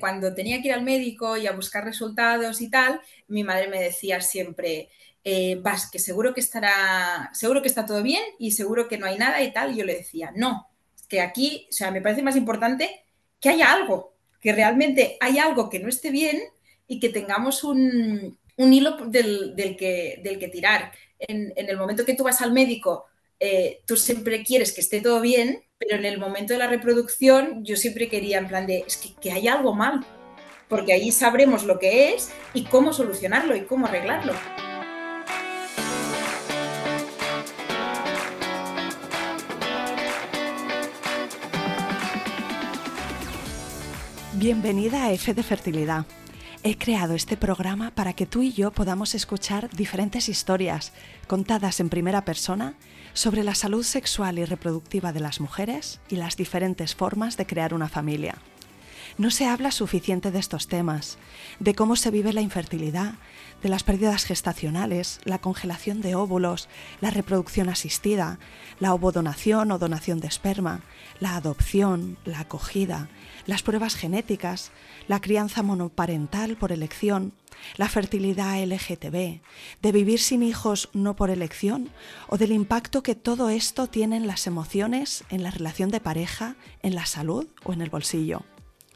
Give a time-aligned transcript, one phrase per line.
[0.00, 3.80] Cuando tenía que ir al médico y a buscar resultados y tal, mi madre me
[3.80, 4.90] decía siempre,
[5.24, 9.06] eh, vas, que seguro que estará, seguro que está todo bien y seguro que no
[9.06, 9.72] hay nada y tal.
[9.72, 10.68] Y yo le decía, no,
[11.08, 13.04] que aquí, o sea, me parece más importante
[13.40, 16.42] que haya algo, que realmente hay algo que no esté bien
[16.86, 20.92] y que tengamos un, hilo del, que, del que tirar.
[21.18, 23.06] En, el momento que tú vas al médico,
[23.40, 27.64] eh, tú siempre quieres que esté todo bien, pero en el momento de la reproducción
[27.64, 30.04] yo siempre quería en plan de, es que, que hay algo mal,
[30.68, 34.32] porque ahí sabremos lo que es y cómo solucionarlo y cómo arreglarlo.
[44.34, 46.06] Bienvenida a F de Fertilidad.
[46.62, 50.92] He creado este programa para que tú y yo podamos escuchar diferentes historias
[51.26, 52.74] contadas en primera persona
[53.14, 57.72] sobre la salud sexual y reproductiva de las mujeres y las diferentes formas de crear
[57.72, 58.36] una familia.
[59.16, 61.18] No se habla suficiente de estos temas,
[61.60, 63.14] de cómo se vive la infertilidad,
[63.64, 66.68] de las pérdidas gestacionales, la congelación de óvulos,
[67.00, 68.38] la reproducción asistida,
[68.78, 70.82] la ovodonación o donación de esperma,
[71.18, 73.08] la adopción, la acogida,
[73.46, 74.70] las pruebas genéticas,
[75.08, 77.32] la crianza monoparental por elección,
[77.78, 79.40] la fertilidad LGTB,
[79.80, 81.88] de vivir sin hijos no por elección
[82.28, 86.56] o del impacto que todo esto tiene en las emociones, en la relación de pareja,
[86.82, 88.42] en la salud o en el bolsillo.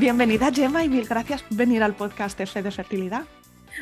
[0.00, 3.24] Bienvenida Gemma y mil gracias por venir al podcast F de Fertilidad.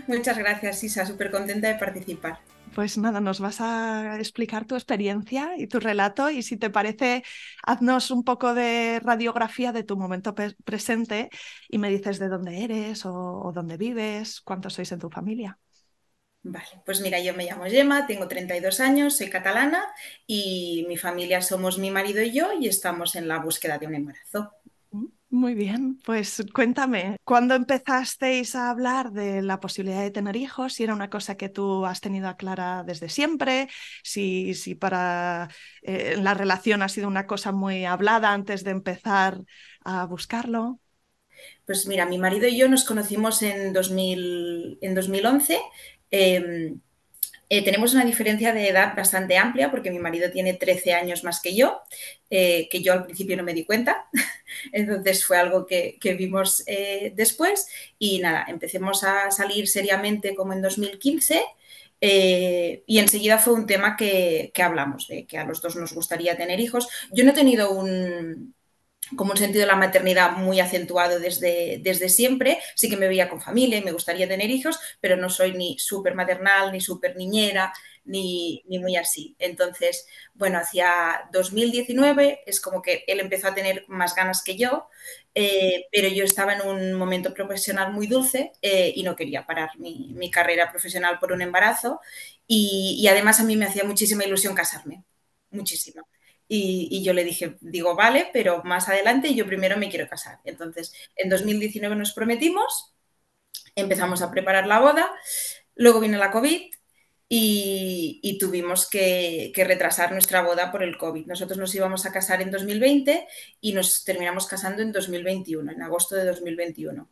[0.08, 2.40] Muchas gracias Isa, súper contenta de participar.
[2.74, 7.22] Pues nada, nos vas a explicar tu experiencia y tu relato y si te parece,
[7.62, 10.34] haznos un poco de radiografía de tu momento
[10.64, 11.30] presente
[11.68, 15.56] y me dices de dónde eres o, o dónde vives, cuántos sois en tu familia.
[16.42, 19.84] Vale, pues mira, yo me llamo Gemma, tengo 32 años, soy catalana
[20.26, 23.94] y mi familia somos mi marido y yo y estamos en la búsqueda de un
[23.96, 24.54] embarazo.
[25.30, 30.72] Muy bien, pues cuéntame, ¿cuándo empezasteis a hablar de la posibilidad de tener hijos?
[30.72, 33.68] Si era una cosa que tú has tenido clara desde siempre,
[34.02, 35.48] si, si para
[35.82, 39.42] eh, la relación ha sido una cosa muy hablada antes de empezar
[39.84, 40.80] a buscarlo.
[41.66, 45.58] Pues mira, mi marido y yo nos conocimos en, 2000, en 2011.
[46.10, 46.74] Eh,
[47.48, 51.54] tenemos una diferencia de edad bastante amplia porque mi marido tiene 13 años más que
[51.54, 51.80] yo,
[52.30, 54.06] eh, que yo al principio no me di cuenta,
[54.72, 60.62] entonces fue algo que, vimos eh, después y nada, empecemos a salir seriamente como en
[60.62, 61.42] 2015
[62.00, 66.60] y enseguida fue un tema que hablamos, de que a los dos nos gustaría tener
[66.60, 66.88] hijos.
[67.10, 68.54] Yo no he tenido un,
[69.16, 72.58] como un sentido de la maternidad muy acentuado desde, desde siempre.
[72.74, 75.78] Sí que me veía con familia y me gustaría tener hijos, pero no soy ni
[75.78, 77.72] súper maternal, ni súper niñera,
[78.04, 79.36] ni, ni, muy así.
[79.38, 84.88] Entonces, bueno, hacia 2019 es como que él empezó a tener más ganas que yo,
[85.34, 89.70] eh, pero yo estaba en un momento profesional muy dulce eh, y no quería parar
[89.78, 92.00] mi, mi, carrera profesional por un embarazo
[92.46, 95.04] y, y además a mí me hacía muchísima ilusión casarme,
[95.50, 96.08] muchísimo.
[96.50, 100.38] Y, yo le dije, digo, vale, pero más adelante yo primero me quiero casar.
[100.44, 102.94] Entonces, en 2019 nos prometimos,
[103.74, 105.12] empezamos a preparar la boda,
[105.74, 106.72] luego vino la COVID
[107.28, 111.26] y, tuvimos que, retrasar nuestra boda por el COVID.
[111.26, 113.28] Nosotros nos íbamos a casar en 2020
[113.60, 117.08] y nos terminamos casando en 2021, en agosto de 2021.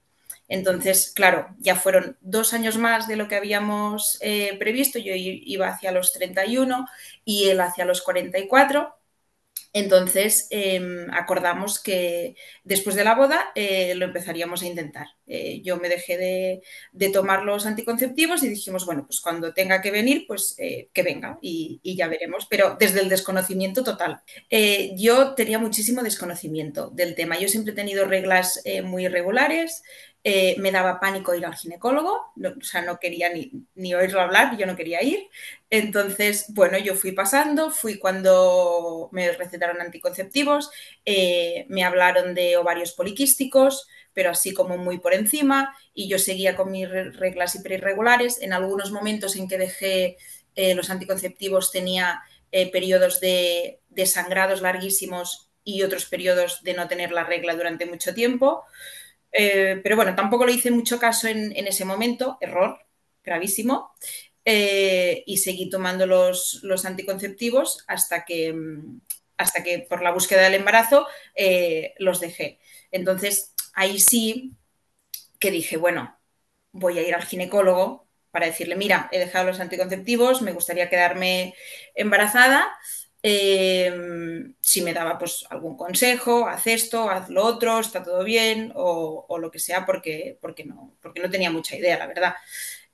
[0.48, 4.98] Entonces, claro, ya fueron dos años más de lo que habíamos eh, previsto.
[4.98, 6.86] Yo iba hacia los 31
[7.24, 8.95] y él hacia los 44
[9.76, 15.08] entonces em, acordamos que después de la boda eh, lo empezaríamos a intentar.
[15.26, 19.90] Eh, yo me dejé de, tomar los anticonceptivos y dijimos, bueno, pues cuando tenga que
[19.90, 24.22] venir, pues eh, que venga y, ya veremos, pero desde el desconocimiento total.
[24.96, 27.38] yo tenía muchísimo desconocimiento del tema.
[27.38, 29.82] Yo siempre he tenido reglas muy irregulares,
[30.28, 34.58] eh, me daba pánico ir al ginecólogo, o sea, no quería ni, ni, oírlo hablar,
[34.58, 35.28] yo no quería ir.
[35.70, 40.68] Entonces, bueno, yo fui pasando, fui cuando me recetaron anticonceptivos,
[41.04, 46.56] eh, me hablaron de ovarios poliquísticos, pero así como muy por encima, y yo seguía
[46.56, 48.42] con mis reglas hiperirregulares.
[48.42, 50.16] En algunos momentos en que dejé
[50.56, 52.20] eh, los anticonceptivos tenía
[52.72, 58.12] periodos de, de sangrados larguísimos y otros periodos de no tener la regla durante mucho
[58.12, 58.64] tiempo.
[59.36, 62.78] Eh, pero bueno, tampoco le hice mucho caso en, ese momento, error
[63.22, 63.92] gravísimo.
[64.44, 68.54] Eh, y seguí tomando los, anticonceptivos hasta que,
[69.36, 72.60] hasta que por la búsqueda del embarazo eh, los dejé.
[72.92, 74.52] Entonces, ahí sí
[75.38, 76.18] que dije, bueno,
[76.72, 81.54] voy a ir al ginecólogo para decirle, mira, he dejado los anticonceptivos, me gustaría quedarme
[81.94, 82.70] embarazada.
[83.28, 83.92] Eh,
[84.60, 89.26] si me daba pues algún consejo, haz esto, haz lo otro, está todo bien o,
[89.40, 92.34] lo que sea, porque, porque, no, porque no tenía mucha idea, la verdad.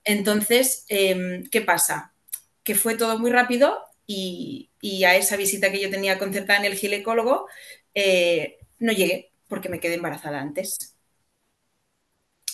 [0.05, 2.15] Entonces, eh, ¿qué pasa?
[2.63, 6.65] Que fue todo muy rápido y, y, a esa visita que yo tenía concertada en
[6.65, 7.47] el ginecólogo
[7.95, 10.97] eh, no llegué porque me quedé embarazada antes.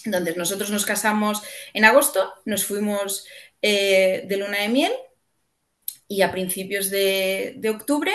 [0.05, 1.43] Entonces, nosotros nos casamos
[1.75, 3.25] en agosto, nos fuimos
[3.63, 4.93] eh, de luna de miel
[6.09, 8.13] y a principios de, octubre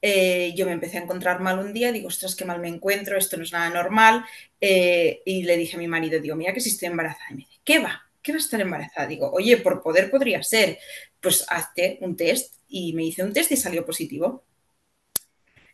[0.00, 3.18] eh, yo me empecé a encontrar mal un día, digo, ostras, qué mal me encuentro,
[3.18, 4.24] esto no es nada normal.
[4.60, 7.26] Eh, y le dije a mi marido, digo, mira que si estoy embarazada.
[7.30, 8.06] Y me dice, ¿qué va?
[8.26, 9.06] ¿qué va a estar embarazada?
[9.06, 10.78] Digo, oye, por poder podría ser.
[11.20, 12.56] Pues hazte un test.
[12.68, 14.42] Y me hice un test y salió positivo.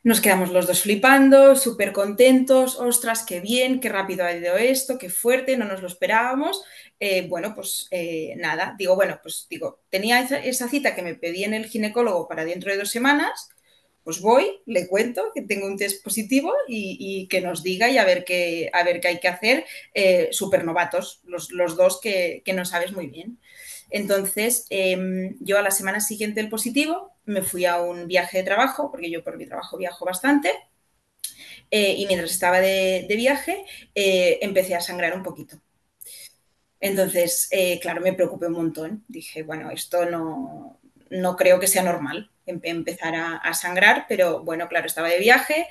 [0.05, 4.99] Nos quedamos los dos flipando, súper contentos, ostras, qué bien, qué rápido ha ido esto,
[4.99, 6.65] qué fuerte, no nos lo esperábamos.
[6.99, 11.45] Eh, bueno, pues eh, nada, digo, bueno, pues digo, tenía esa, cita que me pedí
[11.45, 13.51] en el ginecólogo para dentro de dos semanas,
[14.03, 17.99] pues voy, le cuento que tengo un test positivo y, y que nos diga y
[17.99, 19.65] a ver qué, a ver qué hay que hacer,
[19.95, 23.39] eh, súper novatos, los, los, dos que, que, no sabes muy bien.
[23.93, 28.45] Entonces, eh, yo a la semana siguiente del positivo me fui a un viaje de
[28.45, 30.51] trabajo, porque yo por mi trabajo viajo bastante,
[31.71, 35.61] eh, y mientras estaba de, viaje eh, empecé a sangrar un poquito.
[36.81, 39.05] Entonces, eh, claro, me preocupé un montón.
[39.09, 40.81] Dije, bueno, esto no,
[41.11, 45.69] no creo que sea normal empezar a, sangrar, pero bueno, claro, estaba de viaje,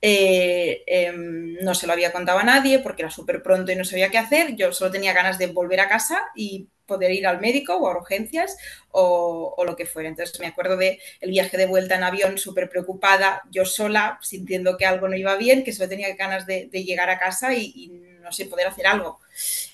[0.00, 1.12] eh,
[1.60, 4.18] no se lo había contado a nadie porque era súper pronto y no sabía qué
[4.18, 7.88] hacer, yo solo tenía ganas de volver a casa y poder ir al médico o
[7.88, 8.56] a urgencias
[8.90, 10.08] o, lo que fuera.
[10.08, 14.84] Entonces me acuerdo de viaje de vuelta en avión súper preocupada, yo sola, sintiendo que
[14.86, 17.88] algo no iba bien, que solo tenía ganas de, llegar a casa y,
[18.20, 19.20] no sé, poder hacer algo.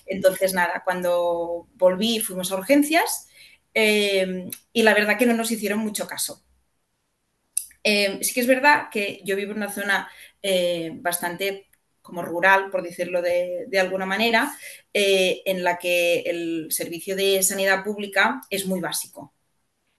[0.05, 3.27] Entonces nada, cuando volví fuimos a urgencias
[3.73, 6.43] eh, y la verdad que no nos hicieron mucho caso.
[7.83, 10.09] Eh, sí que es verdad que yo vivo en una zona
[10.41, 11.68] eh, bastante
[12.09, 14.51] como rural, por decirlo de, alguna manera,
[14.93, 19.33] eh, en la que el servicio de sanidad pública es muy básico.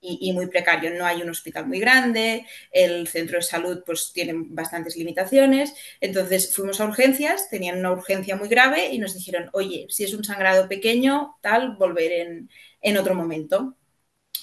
[0.03, 0.93] Y, y, muy precario.
[0.95, 5.75] No hay un hospital muy grande, el centro de salud pues tiene bastantes limitaciones.
[6.01, 10.15] Entonces fuimos a urgencias, tenían una urgencia muy grave y nos dijeron, oye, si es
[10.15, 13.77] un sangrado pequeño, tal, volver en, en otro momento.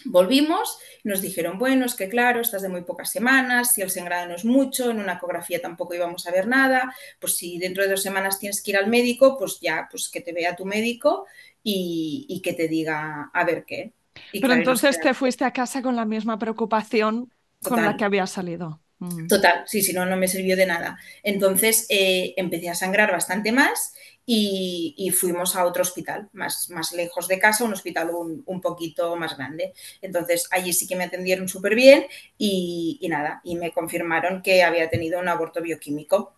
[0.10, 4.28] Volvimos, nos dijeron, bueno, es que claro, estás de muy pocas semanas, si el sangrado
[4.28, 7.90] no es mucho, en una ecografía tampoco íbamos a ver nada, pues si dentro de
[7.90, 11.26] dos semanas tienes que ir al médico, pues ya, pues que te vea tu médico
[11.64, 13.94] y, y que te diga a ver qué.
[14.32, 17.32] Y Pero claro, entonces te fuiste a casa con la misma preocupación
[17.62, 17.76] Total.
[17.76, 18.82] con la que había salido.
[19.00, 19.28] Mm.
[19.28, 20.98] Total, sí, sí, no, no me sirvió de nada.
[21.24, 23.94] Entonces eh, empecé a sangrar bastante más
[24.30, 29.16] y, fuimos a otro hospital, más, más lejos de casa, un hospital un, un, poquito
[29.16, 29.74] más grande.
[30.02, 32.08] Entonces allí sí que me atendieron súper bien
[32.38, 36.34] y, y nada, y me confirmaron que había tenido un aborto bioquímico.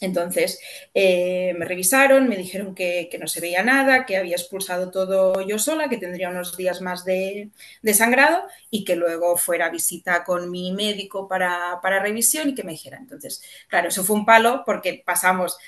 [0.00, 0.58] Entonces
[0.94, 5.46] eh, me revisaron, me dijeron que, que, no se veía nada, que había expulsado todo
[5.46, 7.50] yo sola, que tendría unos días más de,
[7.82, 12.54] de sangrado y que luego fuera a visita con mi médico para, para, revisión y
[12.54, 12.96] que me dijera.
[12.96, 15.58] Entonces, claro, eso fue un palo porque pasamos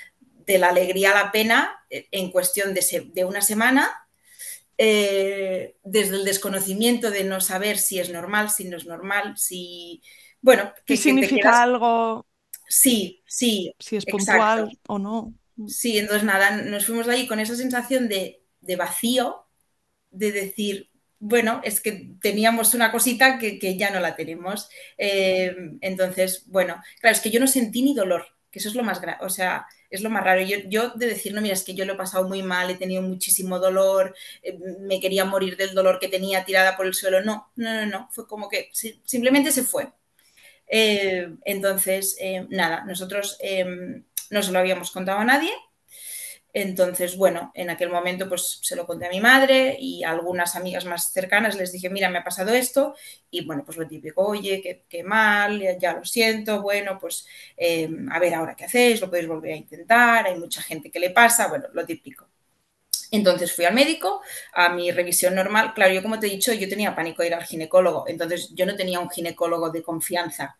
[0.45, 4.07] de la alegría a la pena eh, en cuestión de, se, de una semana,
[4.77, 10.01] eh, desde el desconocimiento de no saber si es normal, si no es normal, si...
[10.41, 11.55] Bueno, ¿qué significa quedas...
[11.59, 12.27] algo?
[12.67, 13.73] Sí, sí.
[13.79, 14.93] Si es puntual exacto.
[14.93, 15.33] o no.
[15.67, 19.45] Sí, entonces nada, nos fuimos de ahí con esa sensación de, de vacío,
[20.09, 24.69] de decir, bueno, es que teníamos una cosita que, que ya no la tenemos.
[24.97, 28.83] Eh, entonces, bueno, claro, es que yo no sentí ni dolor, que eso es lo
[28.83, 30.41] más grave, o sea, es lo más raro.
[30.41, 32.75] Yo, yo, de decir, no, mira, es que yo lo he pasado muy mal, he
[32.75, 37.21] tenido muchísimo dolor, eh, me quería morir del dolor que tenía tirada por el suelo.
[37.21, 39.91] No, no, no, no, fue como que simplemente se fue.
[40.67, 43.37] Eh, entonces, eh, nada, nosotros
[44.29, 45.51] no se lo habíamos contado a nadie.
[46.55, 50.55] Entonces, bueno, en aquel momento pues se lo conté a mi madre y a algunas
[50.55, 52.95] amigas más cercanas les dije, mira, me ha pasado esto.
[53.31, 57.25] Y bueno, pues lo típico, oye, qué, qué mal, ya, lo siento, bueno, pues
[57.57, 60.99] eh, a ver ahora qué hacéis, lo podéis volver a intentar, hay mucha gente que
[60.99, 62.27] le pasa, bueno, lo típico.
[63.11, 64.21] Entonces fui al médico,
[64.53, 65.73] a mi revisión normal.
[65.73, 68.65] Claro, yo como te he dicho, yo tenía pánico de ir al ginecólogo, entonces yo
[68.65, 70.57] no tenía un ginecólogo de confianza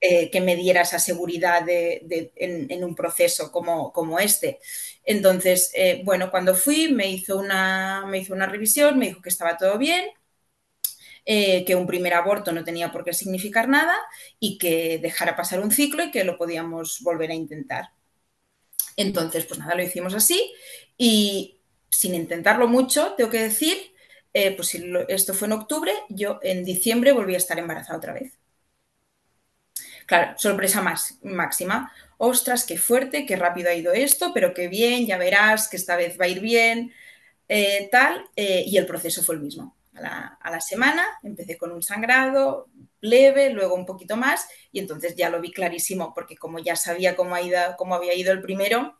[0.00, 4.60] eh, que me diera esa seguridad de, en, un proceso como, como este.
[5.04, 9.28] Entonces, eh, bueno, cuando fui me hizo, una, me hizo una revisión, me dijo que
[9.30, 10.04] estaba todo bien,
[11.24, 13.94] eh, que un primer aborto no tenía por qué significar nada
[14.40, 17.90] y que dejara pasar un ciclo y que lo podíamos volver a intentar.
[18.96, 20.52] Entonces, pues nada, lo hicimos así
[20.96, 23.76] y sin intentarlo mucho, tengo que decir,
[24.32, 28.38] pues si esto fue en octubre, yo en diciembre volví a estar embarazada otra vez.
[30.08, 31.92] Claro, sorpresa más, máxima.
[32.16, 35.96] Ostras, qué fuerte, qué rápido ha ido esto, pero qué bien, ya verás que esta
[35.96, 36.94] vez va a ir bien,
[37.46, 38.24] eh, tal.
[38.34, 39.76] Eh, y el proceso fue el mismo.
[39.92, 42.68] A la, a la, semana empecé con un sangrado
[43.02, 47.14] leve, luego un poquito más, y entonces ya lo vi clarísimo, porque como ya sabía
[47.14, 48.98] cómo, ha ido, cómo había ido el primero,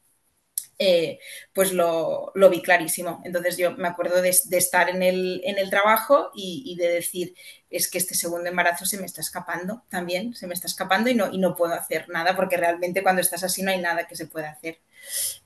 [0.78, 1.18] eh,
[1.52, 3.20] pues lo, vi clarísimo.
[3.24, 7.34] Entonces yo me acuerdo de, estar en el, en el trabajo y, de decir,
[7.70, 11.14] es que este segundo embarazo se me está escapando también, se me está escapando y
[11.14, 14.16] no, y no puedo hacer nada, porque realmente cuando estás así no hay nada que
[14.16, 14.78] se pueda hacer.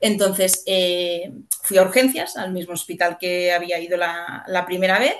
[0.01, 5.17] Entonces eh, fui a urgencias, al mismo hospital que había ido la primera vez,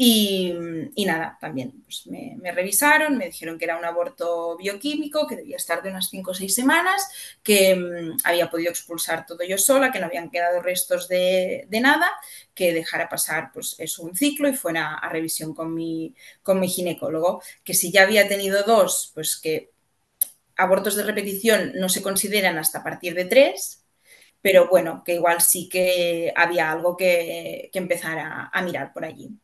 [0.00, 0.54] y,
[0.94, 5.56] y, nada, también pues me, revisaron, me dijeron que era un aborto bioquímico, que debía
[5.56, 7.02] estar de unas 5 o 6 semanas,
[7.42, 12.08] que um, había podido expulsar todo yo sola, que no habían quedado restos de, nada,
[12.54, 16.14] que dejara pasar pues eso, un ciclo y fuera a revisión con mi,
[16.44, 19.72] con mi ginecólogo, que si ya había tenido dos, pues que
[20.56, 23.84] abortos de repetición no se consideran hasta partir de tres,
[24.42, 28.18] pero bueno, que igual sí que había algo que, empezar
[28.52, 29.38] a mirar por allí.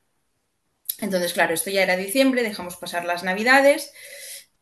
[1.01, 3.93] Entonces, claro, esto ya era diciembre, dejamos pasar las navidades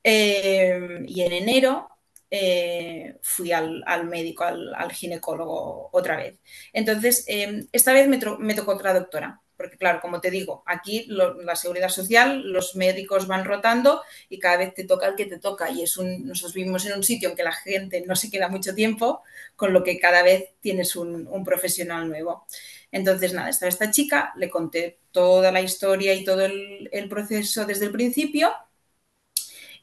[0.03, 1.89] eh, y en enero
[2.31, 6.39] eh, fui al, al médico, al, ginecólogo otra vez.
[6.73, 11.55] Entonces, eh, esta vez me, tocó otra doctora, porque claro, como te digo, aquí la
[11.57, 15.71] seguridad social, los médicos van rotando y cada vez te toca el que te toca
[15.71, 18.49] y es un, nosotros vivimos en un sitio en que la gente no se queda
[18.49, 19.23] mucho tiempo,
[19.55, 22.47] con lo que cada vez tienes un profesional nuevo.
[22.93, 27.87] Entonces, nada, estaba esta chica, le conté toda la historia y todo el, proceso desde
[27.87, 28.53] el principio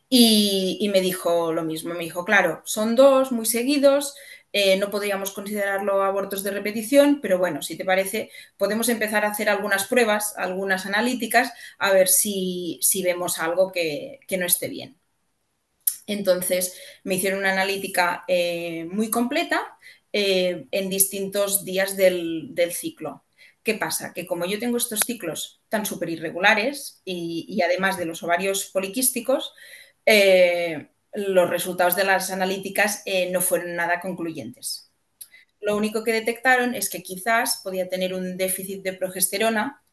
[0.10, 4.16] y, y, me dijo lo mismo, me dijo, claro, son dos muy seguidos,
[4.52, 9.30] eh, no podríamos considerarlo abortos de repetición, pero bueno, si te parece, podemos empezar a
[9.30, 14.68] hacer algunas pruebas, algunas analíticas, a ver si, si vemos algo que, que, no esté
[14.70, 15.00] bien.
[16.08, 19.78] Entonces, me hicieron una analítica eh, muy completa
[20.12, 23.26] eh, en distintos días del, ciclo.
[23.64, 24.14] ¿Qué pasa?
[24.14, 29.54] Que como yo tengo estos ciclos tan súper irregulares y, además de los ovarios poliquísticos,
[30.06, 34.92] eh, los resultados de las analíticas eh, no fueron nada concluyentes.
[35.62, 39.84] Lo único que detectaron es que quizás podía tener un déficit de progesterona,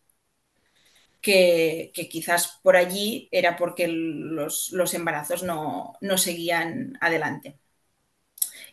[1.21, 7.59] que, que quizás por allí era porque los, los embarazos no, no seguían adelante.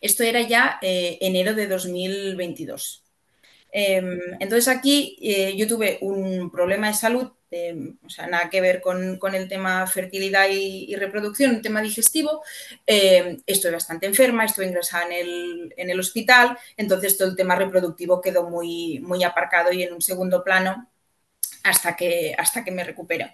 [0.04, 3.04] Esto era ya eh, enero de 2022.
[3.72, 4.02] Eh,
[4.38, 7.32] entonces aquí eh, yo tuve un problema de salud,
[8.04, 12.42] o sea, nada que ver con, con el tema fertilidad y, reproducción, un tema digestivo.
[12.86, 18.20] estoy bastante enferma, estoy ingresada en el, en el, hospital, entonces todo el tema reproductivo
[18.20, 20.90] quedó muy, muy aparcado y en un segundo plano
[21.62, 23.26] hasta que, hasta que me recupero.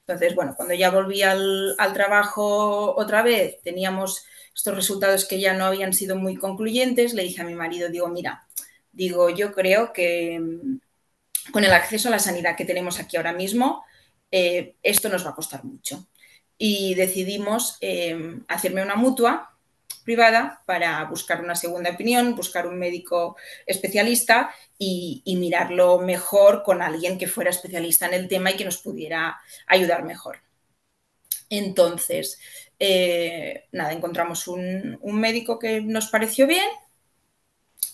[0.00, 4.24] Entonces, bueno, cuando ya volví al, al trabajo otra vez, teníamos
[4.58, 8.08] estos resultados que ya no habían sido muy concluyentes, le dije a mi marido, digo,
[8.08, 8.44] mira,
[8.90, 13.32] digo, yo creo que mm, con el acceso a la sanidad que tenemos aquí ahora
[13.32, 13.84] mismo,
[14.32, 16.08] eh, esto nos va a costar mucho.
[16.58, 19.56] Y decidimos eh, hacerme una mutua
[20.02, 27.16] privada para buscar una segunda opinión, buscar un médico especialista y, mirarlo mejor con alguien
[27.16, 29.38] que fuera especialista en el tema y que nos pudiera
[29.68, 30.40] ayudar mejor.
[31.48, 32.40] Entonces,
[32.78, 36.68] eh, nada, encontramos un, médico que nos pareció bien,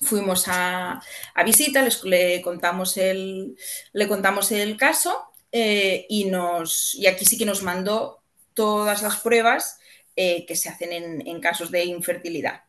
[0.02, 1.00] fuimos a,
[1.44, 3.56] visita, le, contamos el,
[3.92, 8.22] le contamos el caso eh, y, nos, y aquí sí que nos mandó
[8.52, 9.78] todas las pruebas
[10.16, 12.62] eh, que se hacen en, casos de infertilidad.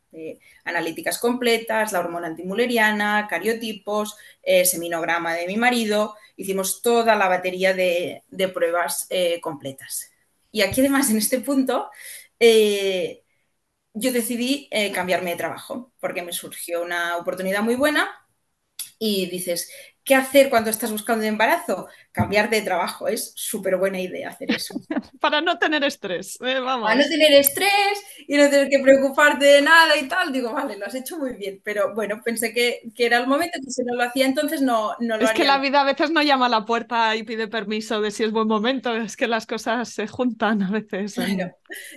[0.64, 4.16] Analíticas completas, la hormona antimuleriana, cariotipos,
[4.64, 9.10] seminograma de mi marido, hicimos toda la batería de pruebas
[9.42, 10.15] completas.
[10.56, 11.90] Y aquí además en este punto
[12.40, 13.24] eh,
[13.94, 18.10] yo decidí eh, cambiarme de trabajo porque me surgió una oportunidad muy buena
[19.00, 19.70] y dices,
[20.06, 21.88] ¿Qué hacer cuando estás buscando embarazo?
[22.12, 23.08] Cambiar de trabajo.
[23.08, 24.80] Es súper buena idea hacer eso.
[25.20, 26.88] Para no tener estrés, eh, vamos.
[26.88, 30.32] Para no tener estrés y no tener que preocuparte de nada y tal.
[30.32, 31.60] Digo, vale, lo has hecho muy bien.
[31.64, 34.96] Pero bueno, pensé que, que era el momento, que si no lo hacía entonces no,
[35.00, 37.48] no lo Es que la vida a veces no llama a la puerta y pide
[37.48, 38.96] permiso de si es buen momento.
[38.96, 41.16] Es que las cosas se juntan a veces.
[41.16, 41.56] Claro.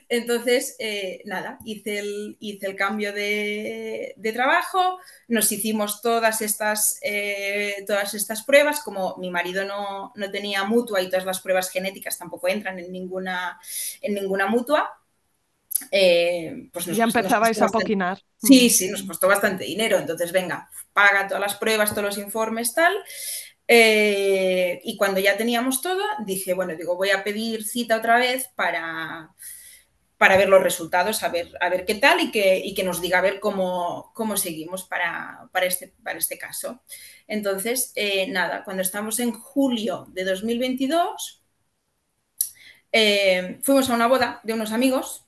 [0.09, 4.99] Entonces, eh, nada, hice el, hice el cambio de, de trabajo,
[5.29, 11.03] nos hicimos todas estas, eh, todas estas pruebas, como mi marido no, no, tenía mutua
[11.03, 13.59] y todas las pruebas genéticas tampoco entran en ninguna,
[14.01, 14.89] en ninguna mutua.
[15.91, 18.23] Eh, pues nos, ya empezabais a poquinar.
[18.37, 18.71] Sí, mm.
[18.71, 19.99] sí, nos costó bastante dinero.
[19.99, 22.95] Entonces, venga, paga todas las pruebas, todos los informes, tal.
[23.67, 28.49] Eh, y cuando ya teníamos todo, dije, bueno, digo, voy a pedir cita otra vez
[28.55, 29.35] para,
[30.19, 33.23] para ver los resultados, a ver, qué tal y que, y que nos diga a
[33.23, 36.83] ver cómo, cómo seguimos para, para, este, para este caso.
[37.29, 41.43] Entonces, eh, nada, cuando estamos en julio de 2022,
[42.93, 45.25] eh, fuimos a una boda de unos amigos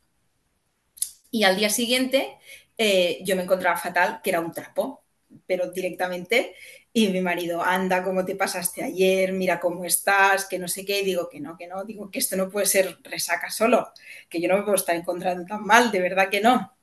[1.30, 2.37] y al día siguiente
[2.76, 5.04] eh, yo me encontraba fatal, que era un trapo,
[5.47, 6.54] pero directamente.
[6.92, 9.32] Y mi marido, anda, ¿cómo te pasaste ayer?
[9.32, 11.00] Mira cómo estás, que no sé qué.
[11.00, 13.92] Y digo que no, que no, digo que esto no puede ser resaca solo,
[14.28, 16.76] que yo no me puedo estar encontrando tan mal, de verdad que no.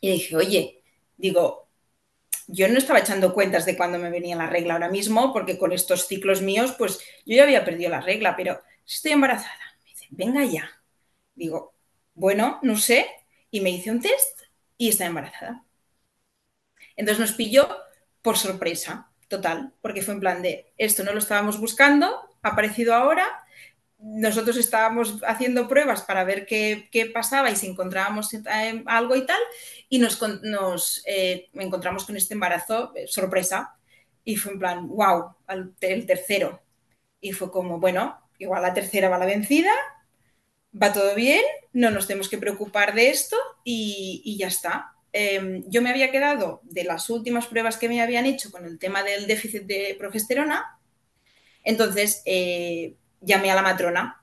[0.00, 0.82] Y dije, oye,
[1.16, 1.68] digo,
[2.48, 5.72] yo no estaba echando cuentas de cuándo me venía la regla ahora mismo, porque con
[5.72, 9.58] estos ciclos míos, pues yo ya había perdido la regla, pero estoy embarazada.
[9.84, 10.70] Me dice, venga ya.
[11.34, 11.74] Digo,
[12.14, 13.06] bueno, no sé.
[13.50, 14.42] Y me hice un test
[14.78, 15.64] y está embarazada.
[16.96, 17.68] Entonces nos pilló
[18.22, 22.06] por sorpresa total, porque fue en plan de esto no lo estábamos buscando,
[22.42, 23.26] ha aparecido ahora,
[23.98, 28.28] nosotros estábamos haciendo pruebas para ver qué, qué pasaba y si encontrábamos
[28.84, 29.40] algo y tal,
[29.88, 33.74] y nos, nos eh, encontramos con este embarazo, eh, sorpresa,
[34.22, 36.60] y fue en plan, wow, el, el tercero.
[37.18, 39.72] Y fue como, bueno, igual la tercera va la vencida,
[40.80, 44.91] va todo bien, no nos tenemos que preocupar de esto y, y ya está.
[45.12, 48.78] Em, yo me había quedado de las últimas pruebas que me habían hecho con el
[48.78, 50.78] tema del déficit de progesterona,
[51.64, 54.21] entonces eh, llamé a la matrona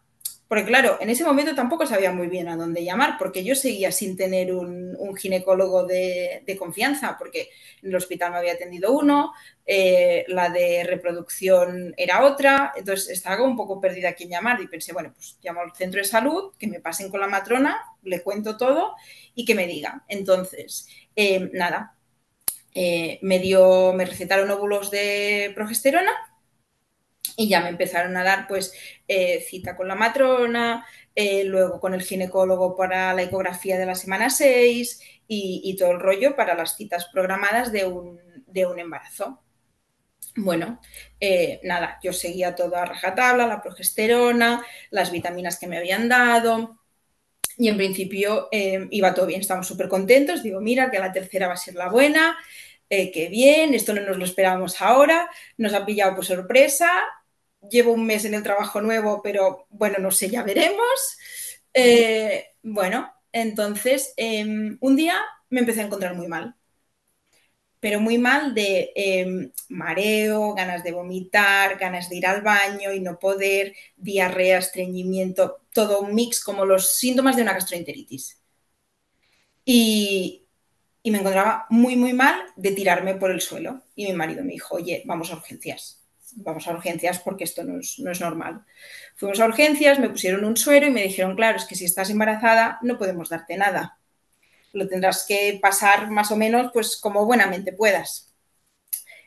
[0.49, 3.91] porque claro, en ese momento tampoco sabía muy bien a dónde llamar, porque yo seguía
[3.91, 7.51] sin tener un, ginecólogo de, confianza, porque
[7.83, 9.31] en el hospital me había atendido uno,
[9.67, 14.67] eh, la de reproducción era otra, entonces estaba un poco perdida a quién llamar y
[14.67, 18.23] pensé, bueno, pues llamo al centro de salud, que me pasen con la matrona, le
[18.23, 18.95] cuento todo
[19.35, 20.03] y que me diga.
[20.07, 21.95] Entonces, eh, nada,
[22.73, 26.11] eh, me, dio, me recetaron óvulos de progesterona
[27.39, 28.73] y ya me empezaron a dar pues
[29.07, 33.95] eh, cita con la matrona, eh, luego con el ginecólogo para la ecografía de la
[33.95, 38.19] semana 6 y, todo el rollo para las citas programadas de un,
[38.77, 39.41] embarazo.
[40.35, 40.81] Bueno,
[41.21, 46.77] eh, nada, yo seguía todo a rajatabla, la progesterona, las vitaminas que me habían dado,
[47.57, 50.43] y en principio iba todo bien, estábamos súper contentos.
[50.43, 52.37] Digo, mira, que la tercera va a ser la buena,
[52.89, 56.89] eh, qué bien, esto no nos lo esperábamos ahora, nos ha pillado por sorpresa,
[57.69, 61.17] llevo un mes en el trabajo nuevo, pero bueno, no sé, ya veremos.
[61.73, 65.15] Eh, bueno, entonces em, un día
[65.49, 66.55] me empecé a encontrar muy mal,
[67.79, 72.99] pero muy mal de em, mareo, ganas de vomitar, ganas de ir al baño y
[72.99, 78.37] no poder, diarrea, estreñimiento, todo un mix como los síntomas de una gastroenteritis.
[79.65, 80.47] Y,
[81.03, 83.83] y me encontraba muy, muy mal de tirarme por el suelo.
[83.95, 85.98] Y mi marido me dijo, oye, vamos a urgencias
[86.35, 88.65] vamos a urgencias porque esto no es, normal.
[89.15, 92.09] Fuimos a urgencias, me pusieron un suero y me dijeron, claro, es que si estás
[92.09, 93.97] embarazada no podemos darte nada.
[94.73, 98.33] Lo tendrás que pasar más o menos pues como buenamente puedas.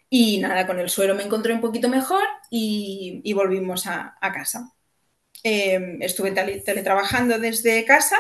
[0.09, 4.71] Y nada, con el suero me encontré un poquito mejor y, volvimos a, casa.
[5.43, 8.17] Em, estuve teletrabajando desde casa,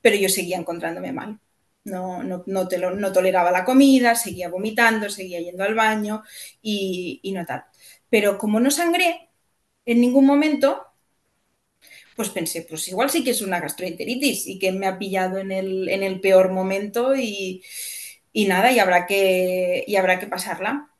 [0.00, 1.38] pero yo seguía encontrándome mal.
[1.84, 6.22] No, no, no, toleraba la comida, seguía vomitando, seguía yendo al baño
[6.62, 7.64] y, y no tal.
[8.14, 9.28] Pero como no sangré
[9.84, 10.86] en ningún momento,
[12.14, 15.50] pues pensé, pues igual sí que es una gastroenteritis y que me ha pillado en
[15.50, 17.64] el, peor momento y,
[18.46, 20.92] nada, y habrá que, y habrá que pasarla.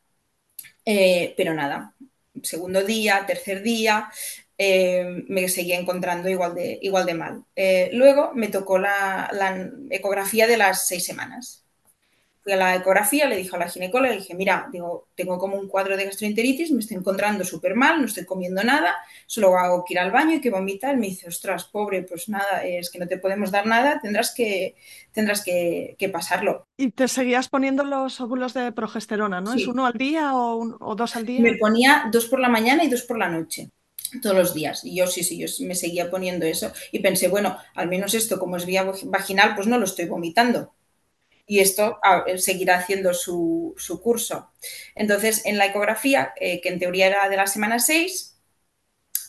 [0.84, 1.94] Eh, pero nada,
[2.42, 4.10] segundo día, tercer día,
[4.58, 7.44] eh, me seguía encontrando igual de, igual de mal.
[7.54, 9.30] Eh, luego me tocó la,
[9.88, 11.63] ecografía de las seis semanas.
[12.44, 15.56] Fui a la ecografía, le dije a la ginecóloga, le dije, mira, digo, tengo como
[15.56, 18.94] un cuadro de gastroenteritis, me estoy encontrando súper mal, no estoy comiendo nada,
[19.26, 20.98] solo hago que ir al baño y que vomitar.
[20.98, 24.76] Me dice, ostras, pobre, pues nada, es que no te podemos dar nada, tendrás que,
[25.12, 26.66] tendrás que, pasarlo.
[26.76, 29.54] Y te seguías poniendo los óvulos de progesterona, ¿no?
[29.54, 31.40] ¿Es uno al día o, o dos al día?
[31.40, 33.70] Me ponía dos por la mañana y dos por la noche
[34.20, 34.84] todos los días.
[34.84, 38.38] Y yo sí, sí, yo me seguía poniendo eso y pensé, bueno, al menos esto
[38.38, 40.74] como es vía vaginal, pues no lo estoy vomitando
[41.46, 44.50] y esto ah, seguirá haciendo su, curso.
[44.94, 48.36] Entonces, en la ecografía, eh, que en teoría era de la semana 6,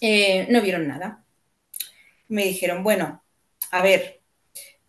[0.01, 1.23] eh, no vieron nada.
[2.27, 3.23] Me dijeron, bueno,
[3.71, 4.21] a ver,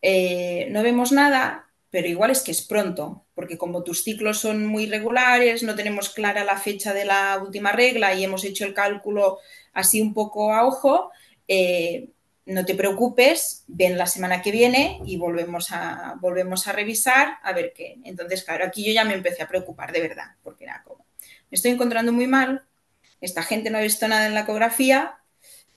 [0.03, 4.67] eh, no vemos nada, pero igual es que es pronto, porque como tus ciclos son
[4.67, 8.75] muy regulares, no tenemos clara la fecha de la última regla y hemos hecho el
[8.75, 9.39] cálculo
[9.73, 11.11] así un poco a ojo,
[12.47, 17.53] no te preocupes, ven la semana que viene y volvemos a, volvemos a revisar a
[17.53, 17.99] ver qué.
[18.05, 21.05] Entonces, claro, aquí yo ya me empecé a preocupar de verdad, porque era como,
[21.51, 22.65] me estoy encontrando muy mal,
[23.21, 25.19] esta gente no ha visto nada en la ecografía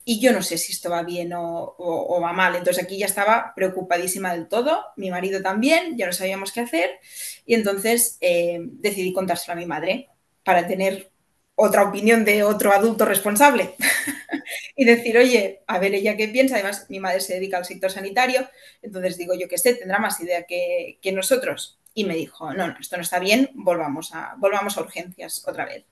[0.05, 2.55] y yo no sé si esto va bien o, va mal.
[2.55, 6.99] Entonces aquí ya estaba preocupadísima del todo, mi marido también, ya no sabíamos qué hacer
[7.45, 10.10] y entonces eh, decidí contárselo a mi madre
[10.43, 11.12] para tener
[11.61, 13.75] otra opinión de otro adulto responsable
[14.77, 16.55] y decir, oye, a ver ella qué piensa.
[16.55, 18.49] Además, mi madre se dedica al sector sanitario,
[18.81, 21.77] entonces digo, yo qué sé, tendrá más idea que, nosotros.
[21.93, 25.65] Y me dijo, no, no, esto no está bien, volvamos a, volvamos a urgencias otra
[25.65, 25.83] vez.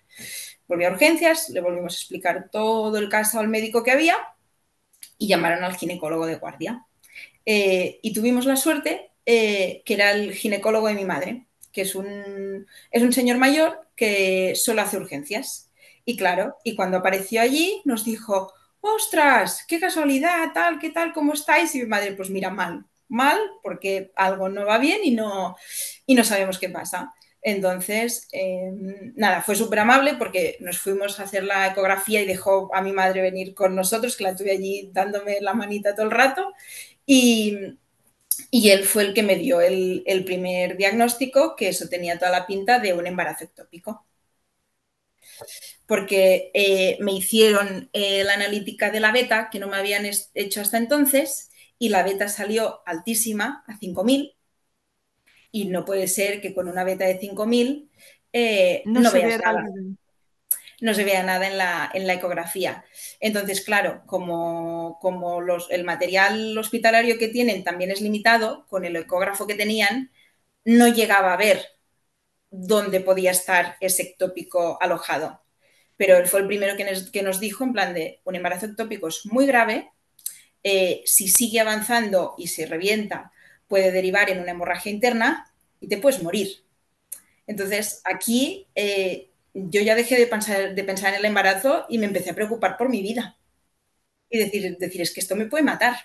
[0.67, 4.15] Volví a urgencias, le volvimos a explicar todo el caso al médico que había
[5.17, 6.85] y llamaron al ginecólogo de guardia.
[7.45, 11.46] Eh, y tuvimos la suerte eh, que era el ginecólogo de mi madre,
[11.77, 15.71] que es un, es un señor mayor que solo hace urgencias.
[16.05, 21.33] Y claro, y cuando apareció allí nos dijo, ostras, qué casualidad, tal, qué tal, cómo
[21.33, 21.75] estáis.
[21.75, 25.55] Y mi madre, pues mira, mal, mal, porque algo no va bien y no,
[26.07, 27.13] y no sabemos qué pasa.
[27.43, 32.73] Entonces, em, nada, fue súper amable porque nos fuimos a hacer la ecografía y dejó
[32.73, 36.11] a mi madre venir con nosotros, que la tuve allí dándome la manita todo el
[36.11, 36.53] rato.
[37.05, 37.77] Y,
[38.51, 42.47] y él fue el que me dio el, primer diagnóstico, que eso tenía toda la
[42.47, 44.05] pinta de un embarazo ectópico.
[45.85, 50.61] Porque eh, me hicieron eh, la analítica de la beta, que no me habían hecho
[50.61, 54.35] hasta entonces, y la beta salió altísima, a 5000.
[55.51, 57.89] Y no puede ser que con una beta de 5000
[58.33, 59.65] eh, no, no veas nada
[60.81, 62.85] no se vea nada en la, en la ecografía.
[63.19, 68.95] Entonces, claro, como, como los, el material hospitalario que tienen también es limitado, con el
[68.95, 70.11] ecógrafo que tenían,
[70.65, 71.65] no llegaba a ver
[72.51, 75.41] dónde podía estar ese ectópico alojado.
[75.97, 78.67] Pero él fue el primero que nos, que nos dijo, en plan de, un embarazo
[78.67, 79.91] ectópico es muy grave,
[80.63, 83.31] eh, si sigue avanzando y se revienta,
[83.67, 86.63] puede derivar en una hemorragia interna y te puedes morir.
[87.47, 92.05] Entonces, aquí eh, yo ya dejé de pensar, de pensar en el embarazo y me
[92.05, 93.37] empecé a preocupar por mi vida.
[94.29, 95.95] Y decir, decir es que esto me puede matar.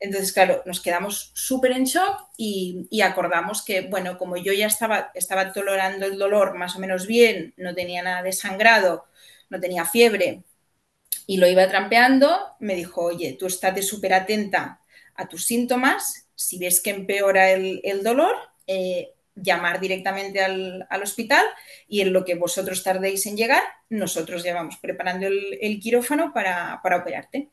[0.00, 5.10] Entonces, claro, nos quedamos súper en shock y, acordamos que, bueno, como yo ya estaba,
[5.14, 9.06] estaba tolerando el dolor más o menos bien, no tenía nada de sangrado,
[9.50, 10.44] no tenía fiebre
[11.26, 14.80] y lo iba trampeando, me dijo, oye, tú estate súper atenta
[15.14, 18.34] a tus síntomas, si ves que empeora el, dolor,
[18.66, 21.44] eh, llamar directamente al, hospital
[21.86, 26.80] y en lo que vosotros tardéis en llegar, nosotros ya vamos preparando el, quirófano para,
[26.82, 27.50] operarte.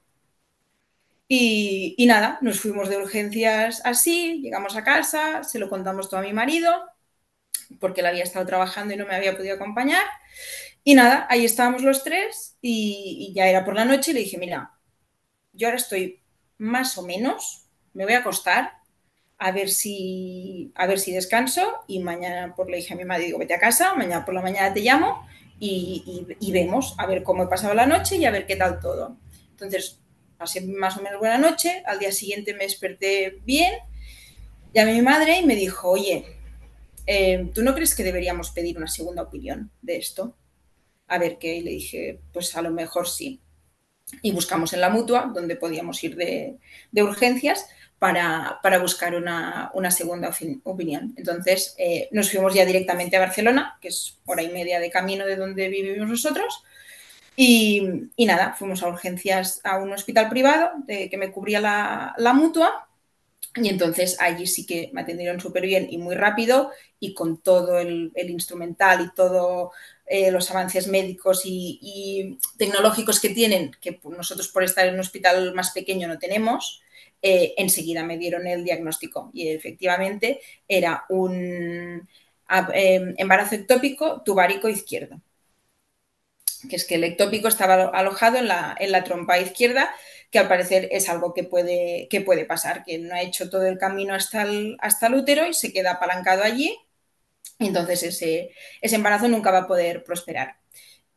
[1.27, 6.23] Y, nada, nos fuimos de urgencias así, llegamos a casa, se lo contamos todo a
[6.23, 6.71] mi marido,
[7.79, 10.05] porque él había estado trabajando y no me había podido acompañar.
[10.83, 14.19] Y nada, ahí estábamos los tres y, y ya era por la noche y le
[14.21, 14.71] dije, mira,
[15.53, 16.21] yo ahora estoy
[16.57, 18.73] más o menos, me voy a acostar,
[19.37, 23.25] a ver si, a ver si descanso y mañana por le dije a mi madre,
[23.25, 25.27] digo, vete a casa, mañana por la mañana te llamo
[25.59, 29.17] y, vemos a ver cómo he pasado la noche y a ver qué tal todo.
[29.51, 29.99] Entonces,
[30.37, 33.73] pasé más o menos buena noche, al día siguiente me desperté bien,
[34.73, 36.25] llamé a mi madre y me dijo, oye,
[37.07, 40.35] eh, ¿tú no crees que deberíamos pedir una segunda opinión de esto?
[41.07, 43.41] A ver qué, y le dije, pues a lo mejor sí.
[44.21, 46.57] Y buscamos en la mutua, donde podíamos ir de,
[46.91, 47.67] de urgencias,
[48.61, 50.31] para, buscar una, segunda
[50.63, 51.13] opinión.
[51.17, 55.25] Entonces eh, nos fuimos ya directamente a Barcelona, que es hora y media de camino
[55.25, 56.63] de donde vivimos nosotros.
[57.35, 57.81] Y,
[58.17, 62.87] nada, fuimos a urgencias a un hospital privado de, que me cubría la, mutua.
[63.55, 67.79] Y entonces allí sí que me atendieron súper bien y muy rápido y con todo
[67.79, 69.71] el, instrumental y todos
[70.05, 75.53] eh, los avances médicos y, tecnológicos que tienen, que nosotros por estar en un hospital
[75.55, 76.83] más pequeño no tenemos,
[77.21, 82.07] eh, enseguida me dieron el diagnóstico y efectivamente era un
[82.73, 85.21] em, embarazo ectópico tubárico izquierdo
[86.69, 89.89] que es que el ectópico estaba alojado en la, en la trompa izquierda
[90.31, 93.65] que al parecer es algo que puede, que puede pasar, que no ha hecho todo
[93.67, 96.77] el camino hasta el, hasta el útero y se queda apalancado allí.
[97.59, 100.57] Entonces ese, ese embarazo nunca va a poder prosperar.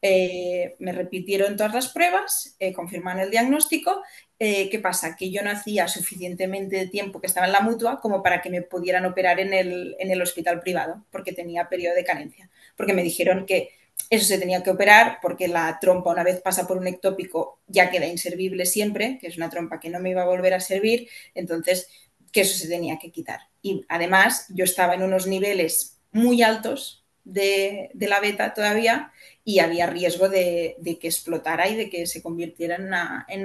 [0.01, 4.03] Eh, me repitieron todas las pruebas, eh, confirmaron el diagnóstico.
[4.39, 5.17] Eh, ¿Qué pasa?
[5.17, 8.63] Que yo no hacía suficientemente tiempo que estaba en la mutua como para que me
[8.63, 12.49] pudieran operar en el, en el hospital privado, porque tenía periodo de carencia.
[12.77, 13.71] Porque me dijeron que
[14.11, 17.91] eso se tenía que operar porque la trompa, una vez pasa por un ectópico, ya
[17.91, 21.09] queda inservible siempre, que es una trompa que no me iba a volver a servir,
[21.35, 21.89] entonces
[22.33, 23.41] que eso se tenía que quitar.
[23.61, 29.13] Y además yo estaba en unos niveles muy altos de, la beta todavía
[29.49, 32.83] y había riesgo de, que explotara y de que se convirtiera en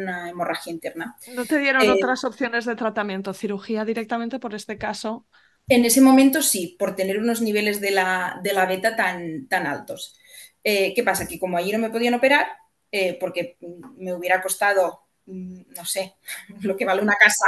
[0.02, 1.16] una, hemorragia interna.
[1.34, 3.34] ¿No te dieron eh, otras opciones de tratamiento?
[3.34, 5.26] ¿Cirugía directamente por este caso?
[5.70, 10.20] En ese momento sí, por tener unos niveles de la, beta tan, tan altos.
[10.62, 11.26] Eh, ¿Qué pasa?
[11.26, 12.48] Que como allí no me podían operar,
[12.92, 13.56] eh, porque
[13.96, 16.16] me hubiera costado, mm, no sé,
[16.64, 17.46] lo que vale una casa,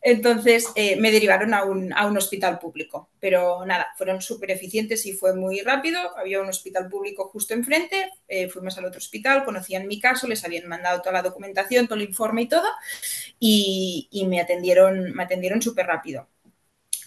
[0.00, 3.10] entonces eh, me derivaron a un, hospital público.
[3.18, 5.98] Pero nada, fueron súper eficientes y fue muy rápido.
[6.16, 8.10] Había un hospital público justo enfrente,
[8.52, 12.04] fuimos al otro hospital, conocían mi caso, les habían mandado toda la documentación, todo el
[12.04, 12.68] informe y todo,
[13.38, 16.28] y, y me atendieron, me atendieron súper rápido.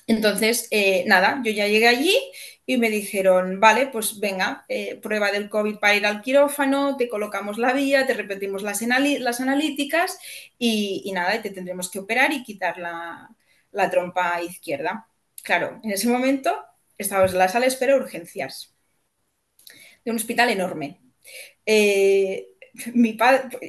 [0.07, 0.69] Entonces,
[1.05, 2.17] nada, yo ya llegué allí
[2.65, 7.09] y me dijeron, vale, pues venga, eh, prueba del COVID para ir al quirófano, te
[7.09, 8.81] colocamos la vía, te repetimos las,
[9.41, 10.17] analíticas
[10.57, 15.07] y, nada, y te tendremos que operar y quitar la, trompa izquierda.
[15.43, 16.55] Claro, en ese momento
[16.97, 18.73] estábamos en la sala de espera urgencias
[20.05, 21.01] de un hospital enorme.
[21.65, 22.47] Eh,
[22.93, 23.17] mi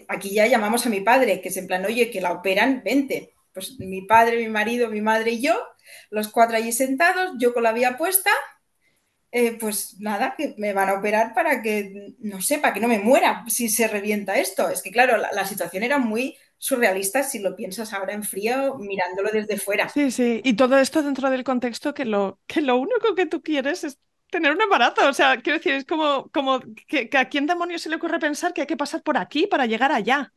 [0.08, 3.34] aquí ya llamamos a mi padre, que es en plan, oye, que la operan, vente.
[3.52, 5.54] Pues mi padre, mi marido, mi madre y yo,
[6.10, 8.30] los cuatro allí sentados, yo con la vía puesta,
[9.36, 12.86] eh, pues nada, que me van a operar para que, no sé, para que no
[12.86, 14.68] me muera si se revienta esto.
[14.68, 19.30] Es que claro, la, situación era muy surrealista si lo piensas ahora en frío mirándolo
[19.32, 19.88] desde fuera.
[19.88, 23.42] Sí, sí, y todo esto dentro del contexto que lo, que lo único que tú
[23.42, 23.98] quieres es
[24.30, 25.08] tener un embarazo.
[25.08, 28.52] O sea, quiero decir, es como, como que, a quién demonios se le ocurre pensar
[28.52, 30.32] que hay que pasar por aquí para llegar allá.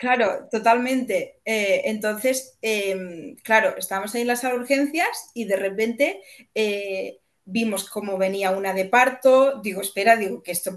[0.00, 1.42] Claro, totalmente.
[1.44, 6.22] Eh, entonces, em, claro, estábamos ahí en las urgencias y de repente
[6.54, 10.74] eh, vimos cómo venía una de parto, digo, espera, digo, que esto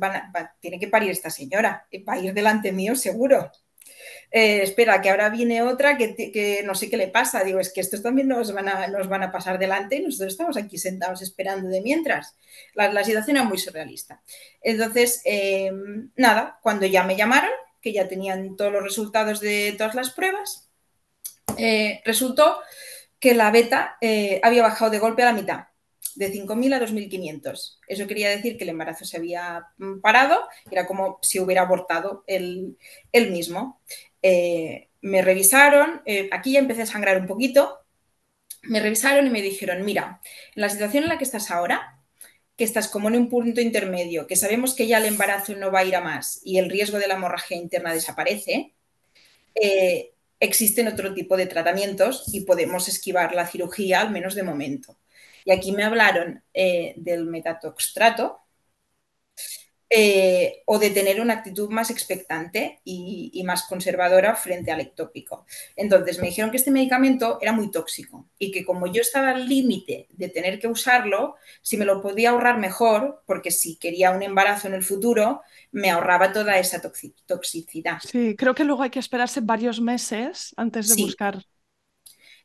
[0.60, 3.50] tiene que parir esta señora, va a ir delante mío seguro.
[4.30, 7.80] Eh, espera, que ahora viene otra que, no sé qué le pasa, digo, es que
[7.80, 11.22] estos también nos van a, nos van a pasar delante y nosotros estamos aquí sentados
[11.22, 12.36] esperando de mientras.
[12.74, 14.22] La, situación era muy surrealista.
[14.62, 17.52] Entonces, em, nada, cuando ya me llamaron,
[17.84, 20.72] que ya tenían todos los resultados de todas las pruebas,
[21.58, 22.62] eh, resultó
[23.20, 25.66] que la beta eh, había bajado de golpe a la mitad
[26.16, 27.80] de 5.000 a 2.500.
[27.88, 32.24] Eso quería decir que el embarazo se había mm, parado, era como si hubiera abortado
[32.28, 32.78] el,
[33.14, 33.82] mismo.
[34.22, 37.80] Eh, me revisaron, aquí ya empecé a sangrar un poquito,
[38.62, 40.22] me revisaron y me dijeron, mira,
[40.56, 42.03] en la situación en la que estás ahora,
[42.58, 45.80] que estás como en un punto intermedio, que sabemos que ya el embarazo no va
[45.80, 48.74] a ir a más y el riesgo de la hemorragia interna desaparece,
[49.56, 54.98] eh, existen otro tipo de tratamientos y podemos esquivar la cirugía, al menos de momento.
[55.46, 58.43] Y aquí me hablaron eh, del metatoxtrato
[59.96, 65.46] eh, o de tener una actitud más expectante y, más conservadora frente al ectópico.
[65.76, 69.48] Entonces me dijeron que este medicamento era muy tóxico y que como yo estaba al
[69.48, 74.24] límite de tener que usarlo, si me lo podía ahorrar mejor, porque si quería un
[74.24, 76.82] embarazo en el futuro, me ahorraba toda esa
[77.28, 78.00] toxicidad.
[78.04, 81.46] Sí, creo que luego hay que esperarse varios meses antes de buscar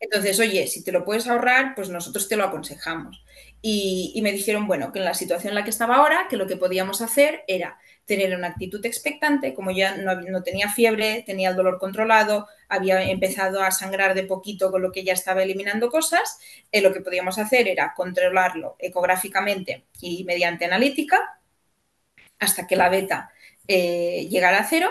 [0.01, 3.25] entonces, oye, si te lo puedes ahorrar, pues nosotros te lo aconsejamos.
[3.61, 6.47] Y, me dijeron, bueno, que en la situación en la que estaba ahora, que lo
[6.47, 11.57] que podíamos hacer era tener una actitud expectante, como ya no, tenía fiebre, tenía el
[11.57, 16.38] dolor controlado, había empezado a sangrar de poquito con lo que ya estaba eliminando cosas,
[16.73, 21.40] eh, lo que podíamos hacer era controlarlo ecográficamente y mediante analítica
[22.38, 23.33] hasta que la beta
[23.66, 24.90] eh, llegara a cero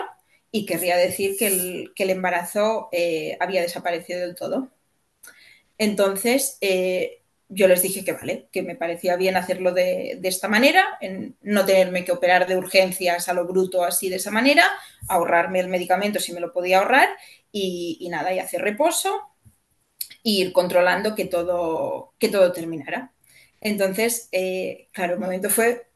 [0.52, 1.46] y querría decir que
[1.96, 4.68] el, embarazo eh, había desaparecido del todo.
[5.78, 6.58] Entonces,
[7.48, 11.64] yo les dije que vale, que me parecía bien hacerlo de, esta manera, en no
[11.64, 14.64] tenerme que operar de urgencias a lo bruto así de esa manera,
[15.08, 17.08] ahorrarme el medicamento si me lo podía ahorrar
[17.50, 19.22] y, nada, y hacer reposo
[20.24, 23.14] e ir controlando que todo, que todo terminara.
[23.60, 25.88] Entonces, eh, claro, el momento fue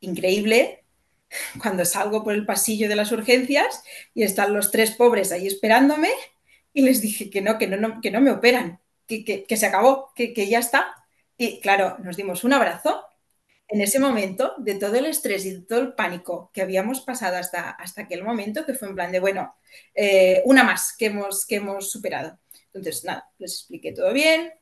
[0.00, 0.84] increíble
[1.62, 3.82] cuando salgo por el pasillo de las urgencias
[4.14, 6.10] y están los tres pobres ahí esperándome
[6.72, 10.46] y les dije que no, que no, que no me operan, que, se acabó, que,
[10.48, 10.94] ya está.
[11.36, 13.04] Y claro, nos dimos un abrazo
[13.68, 17.70] en ese momento de todo el estrés y todo el pánico que habíamos pasado hasta,
[17.70, 19.56] hasta aquel momento, que fue en plan de, bueno,
[19.94, 22.38] eh, una más que hemos, que hemos superado.
[22.72, 24.52] Entonces, nada, les expliqué todo bien,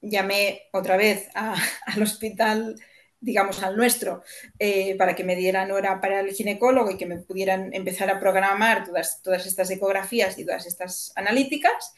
[0.00, 2.76] llamé otra vez al hospital,
[3.20, 4.22] digamos al nuestro,
[4.58, 8.18] eh, para que me dieran hora para el ginecólogo y que me pudieran empezar a
[8.18, 11.94] programar todas, todas estas ecografías y todas estas analíticas.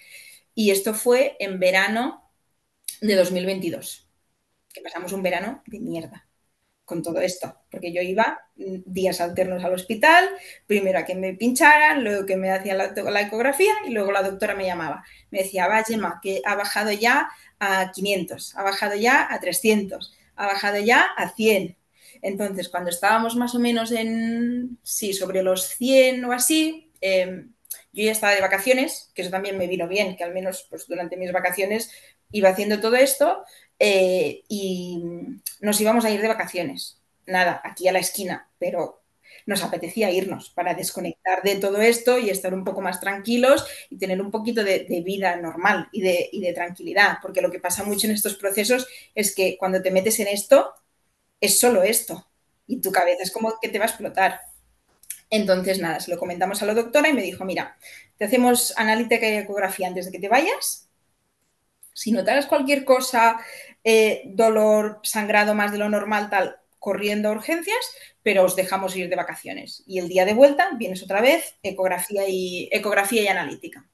[0.55, 2.31] Y esto fue en verano
[3.01, 4.09] de 2022
[4.73, 6.27] que pasamos un verano de mierda
[6.85, 10.29] con todo esto, porque yo iba días alternos al hospital,
[10.67, 14.55] primero a que me pincharan, luego que me hacían la, ecografía y luego la doctora
[14.55, 15.05] me llamaba.
[15.31, 15.85] Me decía, va,
[16.21, 21.31] que ha bajado ya a 500, ha bajado ya a 300, ha bajado ya a
[21.31, 21.77] 100.
[22.21, 27.47] Entonces, cuando estábamos más o menos en, sí, sobre los 100 o así, eh,
[27.93, 30.87] yo ya estaba de vacaciones, que eso también me vino bien, que al menos pues,
[30.87, 31.91] durante mis vacaciones
[32.31, 33.45] iba haciendo todo esto,
[33.79, 35.03] eh, y
[35.61, 37.01] nos íbamos a ir de vacaciones.
[37.27, 39.03] Nada, aquí a la esquina, pero
[39.47, 43.99] nos apetecía irnos para desconectar de todo esto y estar un poco más tranquilos y
[43.99, 47.61] tener un poquito de, de vida normal y de, y de, tranquilidad, porque lo que
[47.61, 50.75] pasa mucho en estos procesos es que cuando te metes en esto,
[51.41, 52.29] es solo esto
[52.67, 54.41] y tu cabeza es como que te va a explotar.
[55.33, 57.79] Entonces, nada, se lo comentamos a la doctora y me dijo, mira,
[58.19, 60.91] te hacemos analítica y ecografía antes de que te vayas.
[61.95, 63.41] Si notaras cualquier cosa,
[63.83, 67.83] eh, dolor, sangrado más de lo normal, tal, corriendo a urgencias,
[68.23, 69.83] pero os dejamos ir de vacaciones.
[69.87, 73.87] Y el día de vuelta vienes otra vez, ecografía y, ecografía y analítica.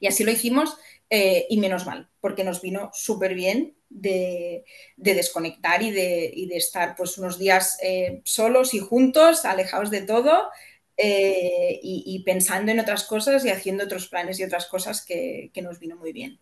[0.00, 0.76] Y así lo hicimos
[1.10, 4.64] eh, y menos mal, porque nos vino súper bien de,
[4.96, 10.48] de, desconectar y de, estar pues unos días eh, solos y juntos, alejados de todo
[10.96, 15.50] eh, y, y, pensando en otras cosas y haciendo otros planes y otras cosas que,
[15.62, 16.40] nos vino muy bien.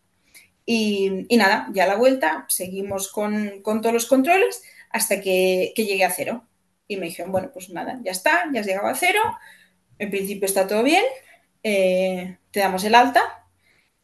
[0.64, 6.04] Y, nada, ya a la vuelta seguimos con, todos los controles hasta que, que, llegué
[6.04, 6.46] a cero.
[6.86, 9.20] Y me dijeron, bueno, pues nada, ya está, ya has llegado a cero,
[9.98, 11.04] en principio está todo bien,
[11.62, 13.41] eh, te damos el alta.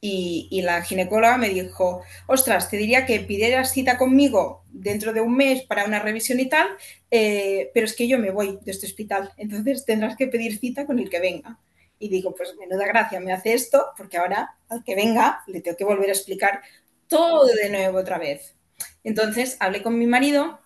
[0.01, 5.35] Y, la ginecóloga me dijo, ostras, te diría que pidieras cita conmigo dentro de un
[5.35, 6.69] mes para una revisión y tal,
[7.11, 10.87] eh, pero es que yo me voy de este hospital, entonces tendrás que pedir cita
[10.87, 11.59] con el que venga.
[11.99, 15.77] Y digo, pues menuda gracia me hace esto, porque ahora al que venga le tengo
[15.77, 16.63] que volver a explicar
[17.09, 18.55] todo de nuevo otra vez.
[19.03, 20.61] Entonces hablé con mi marido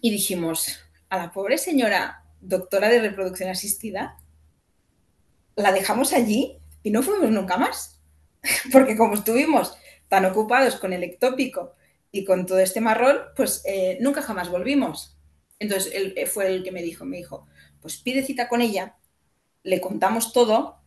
[0.00, 4.18] y dijimos, a la pobre señora doctora de reproducción asistida,
[5.54, 7.91] la dejamos allí y no fuimos nunca más.
[8.72, 9.76] Porque como estuvimos
[10.08, 11.74] tan ocupados con el ectópico
[12.10, 15.16] y con todo este marrón, pues eh, nunca jamás volvimos.
[15.58, 17.46] Entonces él fue el que me dijo, me dijo,
[17.80, 18.96] pues pide cita con ella,
[19.62, 20.82] le contamos todo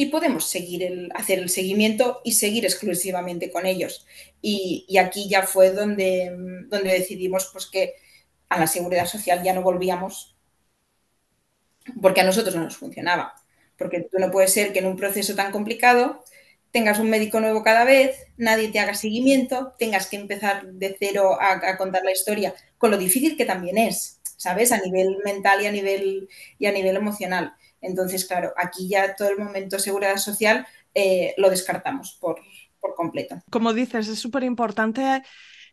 [0.00, 4.06] y podemos seguir el, hacer el seguimiento y seguir exclusivamente con ellos.
[4.40, 6.30] Y, aquí ya fue donde,
[6.68, 7.94] donde decidimos pues, que
[8.48, 10.36] a la seguridad social ya no volvíamos
[12.00, 13.34] porque a nosotros no nos funcionaba.
[13.76, 16.22] Porque tú no puede ser que en un proceso tan complicado
[16.70, 21.38] tengas un médico nuevo cada vez, nadie te haga seguimiento, tengas que empezar de cero
[21.40, 24.72] a, a contar la historia, con lo difícil que también es, ¿sabes?
[24.72, 26.28] A nivel mental y a nivel,
[26.58, 27.54] y a nivel emocional.
[27.80, 32.40] Entonces, claro, aquí ya todo el momento seguridad social eh, lo descartamos por,
[32.80, 33.40] por completo.
[33.50, 35.22] Como dices, es súper importante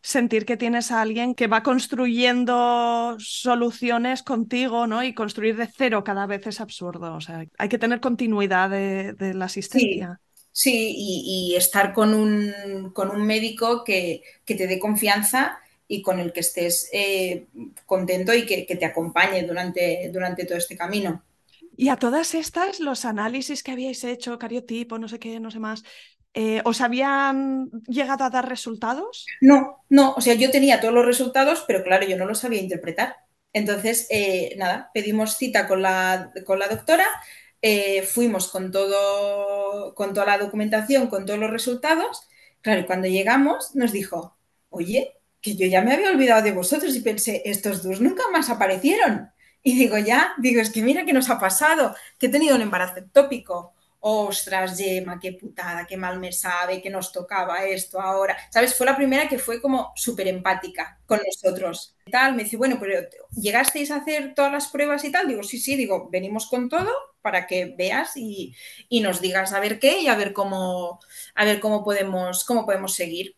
[0.02, 5.02] sentir que tienes a alguien que va construyendo soluciones contigo, ¿no?
[5.02, 7.14] Y construir de cero cada vez es absurdo.
[7.14, 10.20] O sea, hay que tener continuidad de, de la asistencia.
[10.20, 10.25] Sí,
[10.56, 16.00] sí y, y, estar con un, con un médico que, que, te dé confianza y
[16.00, 17.44] con el que estés eh,
[17.84, 21.22] contento y que, que, te acompañe durante, durante todo este camino.
[21.76, 25.58] Y a todas estas, los análisis que habíais hecho, cariotipo, no sé qué, no sé
[25.58, 25.84] más,
[26.32, 29.26] eh, ¿os habían llegado a dar resultados?
[29.42, 32.62] No, no, o sea, yo tenía todos los resultados, pero claro, yo no los sabía
[32.62, 33.16] interpretar.
[33.52, 37.04] Entonces, eh, nada, pedimos cita con la, con la doctora,
[37.68, 42.28] eh, fuimos con, todo, con toda la documentación, con todos los resultados.
[42.60, 44.38] Claro, cuando llegamos nos dijo,
[44.70, 48.50] oye, que yo ya me había olvidado de vosotros y pensé, estos dos nunca más
[48.50, 49.32] aparecieron.
[49.64, 52.62] Y digo, ya, digo, es que mira qué nos ha pasado, que he tenido un
[52.62, 53.74] embarazo ectópico.
[53.98, 58.36] Ostras, Gemma, qué putada, qué mal me sabe, que nos tocaba esto ahora.
[58.48, 58.76] ¿Sabes?
[58.76, 61.96] Fue la primera que fue como súper empática con nosotros.
[62.12, 65.26] Tal, me dice, bueno, pero ¿llegasteis a hacer todas las pruebas y tal?
[65.26, 66.92] Digo, sí, sí, digo, venimos con todo
[67.26, 68.54] para que veas y,
[68.88, 71.00] y nos digas a ver qué y a ver cómo,
[71.34, 73.34] a ver cómo podemos, cómo podemos seguir.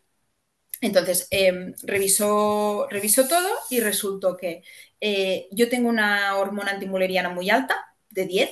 [0.82, 4.62] Entonces, eh, revisó, revisó todo y resultó que
[5.00, 8.50] eh, yo tengo una hormona antimuleriana muy alta, de 10,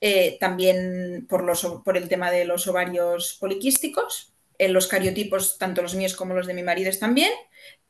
[0.00, 5.82] eh, también por, los, por el tema de los ovarios poliquísticos, en los cariotipos, tanto
[5.82, 7.32] los míos como los de mi marido están bien,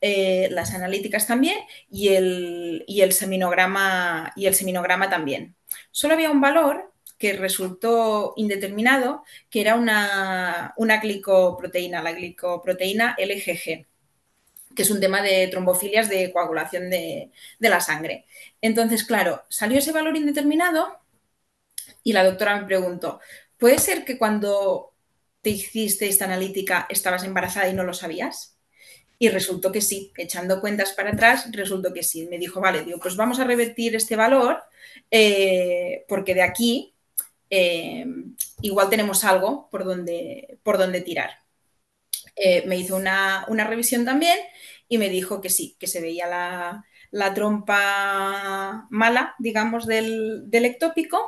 [0.01, 1.57] eh, las analíticas también
[1.89, 5.55] y el, y el, seminograma, y el seminograma también.
[5.91, 13.87] Solo había un valor que resultó indeterminado, que era una, una glicoproteína, la glicoproteína LGG
[14.75, 18.27] que es un tema de trombofilias de coagulación de, de, la sangre.
[18.61, 20.99] Entonces, claro, salió ese valor indeterminado
[22.03, 23.19] y la doctora me preguntó,
[23.57, 24.93] ¿puede ser que cuando
[25.47, 28.57] te hiciste esta analítica estabas embarazada y no lo sabías?
[29.17, 32.27] Y resultó que sí, echando cuentas para atrás, resultó que sí.
[32.27, 34.61] Me dijo, vale, digo, pues vamos a revertir este valor
[35.09, 36.93] eh, porque de aquí
[37.49, 38.05] eh,
[38.61, 41.29] igual tenemos algo por donde, por donde tirar.
[42.35, 44.37] Eh, me hizo una, una, revisión también
[44.89, 50.65] y me dijo que sí, que se veía la, la trompa mala, digamos, del, del,
[50.65, 51.25] ectópico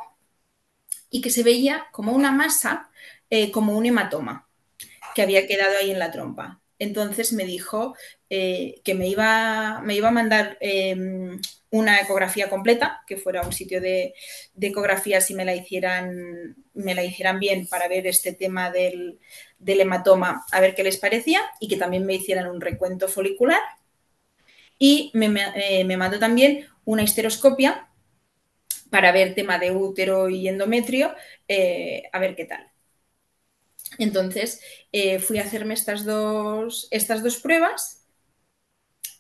[1.10, 2.89] y que se veía como una masa,
[3.52, 4.48] como un hematoma
[5.14, 6.62] que había quedado ahí en la trompa.
[6.80, 7.96] Entonces me dijo
[8.30, 10.96] eh, que me iba, me iba, a mandar eh,
[11.72, 14.14] una ecografía completa, que fuera un sitio de,
[14.60, 19.20] ecografía si me la, hicieran, me la hicieran bien para ver este tema del,
[19.58, 23.62] del, hematoma, a ver qué les parecía, y que también me hicieran un recuento folicular.
[24.78, 27.90] Y me, me, eh, mandó también una histeroscopia
[28.90, 31.14] para ver tema de útero y endometrio,
[31.48, 32.72] eh, a ver qué tal.
[33.98, 34.62] Entonces
[34.92, 38.00] eh, fui a hacerme estas dos, estas dos pruebas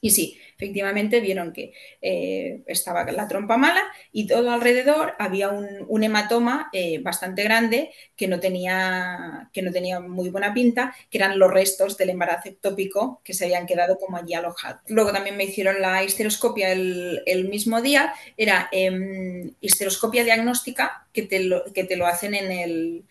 [0.02, 6.04] y sí, efectivamente vieron que eh, estaba la trompa mala y todo alrededor había un,
[6.04, 11.38] hematoma eh, bastante grande que no, tenía, que no tenía muy buena pinta, que eran
[11.38, 14.82] los restos del embarazo ectópico que se habían quedado como allí alojados.
[14.88, 21.24] Luego también me hicieron la histeroscopia el, el mismo día, era eh, histeroscopia diagnóstica que
[21.24, 23.04] te lo, que te lo hacen en el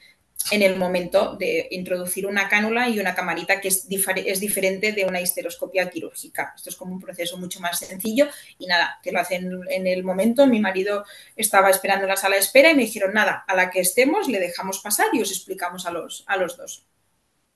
[0.51, 5.05] en el momento de introducir una cánula y una camarita que es, es, diferente de
[5.05, 6.55] una histeroscopia quirúrgica.
[6.57, 8.28] Esto es como un proceso mucho más sencillo
[8.59, 10.47] y nada, te lo hacen en el momento.
[10.47, 11.05] Mi marido
[11.36, 14.28] estaba esperando en la sala de espera y me dijeron, nada, a la que estemos
[14.28, 16.86] le dejamos pasar y os explicamos a los, a los dos.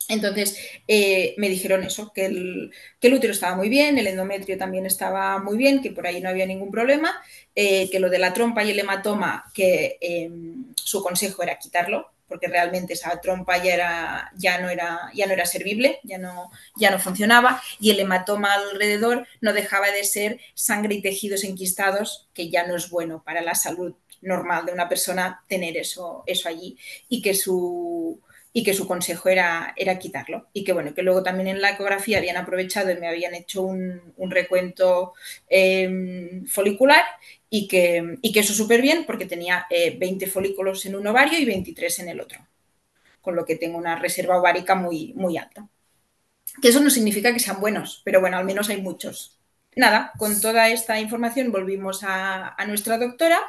[0.08, 0.58] Entonces
[0.88, 4.84] eh, me dijeron eso, que el, que el, útero estaba muy bien, el endometrio también
[4.84, 7.22] estaba muy bien, que por ahí no había ningún problema,
[7.54, 10.30] eh, que lo de la trompa y el hematoma, que eh,
[10.74, 15.34] su consejo era quitarlo, porque realmente esa trompa ya, era, ya, no, era, ya no
[15.34, 20.40] era servible, ya no, ya no funcionaba, y el hematoma alrededor no dejaba de ser
[20.54, 24.88] sangre y tejidos enquistados, que ya no es bueno para la salud normal de una
[24.88, 26.78] persona tener eso, eso allí,
[27.10, 28.18] y que su,
[28.52, 30.48] y que su consejo era, era quitarlo.
[30.52, 33.62] Y que bueno, que luego también en la ecografía habían aprovechado y me habían hecho
[33.62, 35.14] un, un recuento
[35.48, 37.04] eh, folicular
[37.50, 41.38] y que, y que eso súper bien porque tenía eh, 20 folículos en un ovario
[41.38, 42.46] y 23 en el otro,
[43.20, 45.68] con lo que tengo una reserva ovárica muy, muy alta.
[46.60, 49.38] Que eso no significa que sean buenos, pero bueno, al menos hay muchos.
[49.76, 53.40] Nada, con toda esta información volvimos a, a nuestra doctora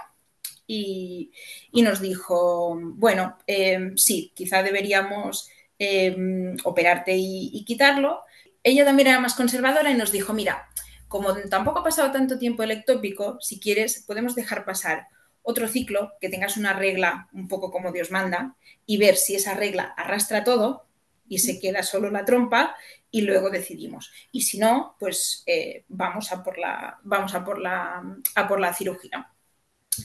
[0.68, 1.32] y,
[1.72, 6.16] nos dijo, bueno, eh, sí, quizá deberíamos eh,
[6.64, 8.22] operarte y, y quitarlo.
[8.64, 10.70] Ella también era más conservadora y nos dijo, mira,
[11.08, 15.08] como tampoco ha pasado tanto tiempo el ectópico, si quieres, podemos dejar pasar
[15.44, 18.56] otro ciclo, que tengas una regla un poco como Dios manda,
[18.86, 20.88] y ver si esa regla arrastra todo
[21.28, 22.76] y se queda solo la trompa
[23.12, 24.12] y luego decidimos.
[24.32, 28.02] Y si no, pues eh, vamos, a por, la, vamos a, por la,
[28.36, 29.33] a por la cirugía.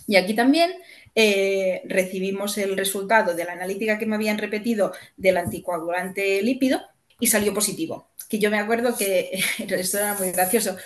[0.06, 0.72] Y aquí también
[1.14, 6.80] eh, recibimos el resultado de la analítica que me habían repetido del anticoagulante lípido
[7.20, 10.76] y salió positivo que yo me acuerdo que esto era muy gracioso.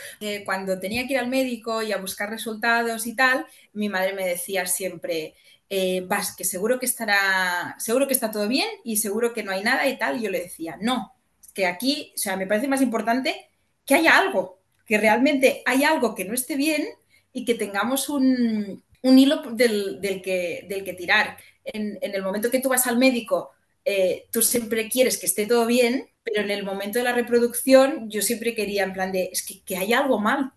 [0.45, 4.27] Cuando tenía que ir al médico y a buscar resultados y tal, mi madre me
[4.27, 5.35] decía siempre,
[5.69, 9.53] eh, vas, que seguro que estará, seguro que está todo bien y seguro que no
[9.53, 10.19] hay nada y tal.
[10.19, 11.13] Y yo le decía, no,
[11.53, 13.49] que aquí, o sea, me parece más importante
[13.85, 16.87] que haya algo, que realmente hay algo que no esté bien
[17.33, 21.37] y que tengamos un, un hilo del, del, que, del que tirar.
[21.65, 23.51] En, en, el momento que tú vas al médico,
[23.85, 28.09] eh, tú siempre quieres que esté todo bien, pero en el momento de la reproducción
[28.09, 30.53] yo siempre quería en plan de, es que, que hay algo mal,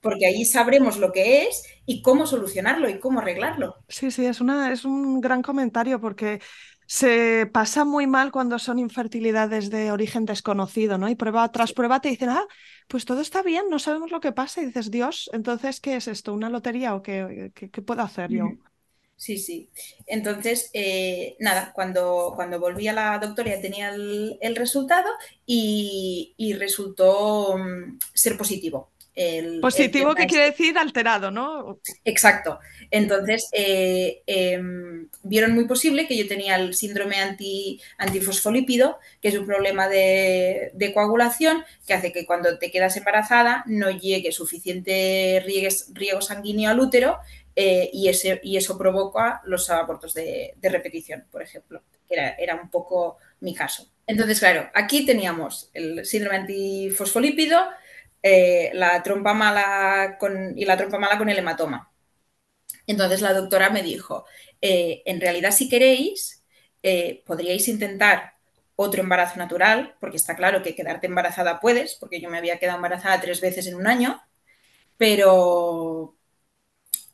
[0.00, 3.76] porque ahí sabremos lo que es y cómo solucionarlo y cómo arreglarlo.
[3.88, 6.40] Sí, sí, es, una, es un gran comentario porque
[6.90, 11.08] se pasa muy mal cuando son infertilidades de origen desconocido, ¿no?
[11.08, 12.46] Y prueba tras prueba te dicen, ah,
[12.88, 14.60] pues todo está bien, no sabemos lo que pasa.
[14.62, 16.34] Y dices, Dios, entonces, ¿qué es esto?
[16.34, 18.58] ¿Una lotería o qué, qué, qué puedo hacer yo?
[19.16, 19.70] Sí, sí.
[20.06, 25.10] Entonces, eh, nada, cuando, cuando volví a la doctora ya tenía el, el resultado
[25.44, 28.92] y, y resultó um, ser positivo.
[29.60, 31.78] Positivo, que quiere decir alterado, ¿no?
[32.04, 32.58] Exacto.
[32.90, 39.36] Entonces, eh, em, vieron muy posible que yo tenía el síndrome anti, antifosfolípido, que es
[39.36, 46.20] un problema de, coagulación que hace que cuando te quedas embarazada no llegue suficiente riego
[46.20, 47.18] sanguíneo al útero
[47.54, 51.82] eh, y, ese, y, eso provoca los abortos de, repetición, por ejemplo.
[52.08, 53.86] Era, era un poco mi caso.
[54.06, 57.60] Entonces, claro, aquí teníamos el síndrome antifosfolípido,
[58.22, 61.90] eh, la trompa mala con, y la trompa mala con el hematoma.
[62.86, 64.24] Entonces la doctora me dijo,
[64.60, 66.44] eh, en realidad si queréis,
[66.82, 68.34] eh, podríais intentar
[68.76, 72.76] otro embarazo natural, porque está claro que quedarte embarazada puedes, porque yo me había quedado
[72.76, 74.20] embarazada tres veces en un año,
[74.96, 76.16] pero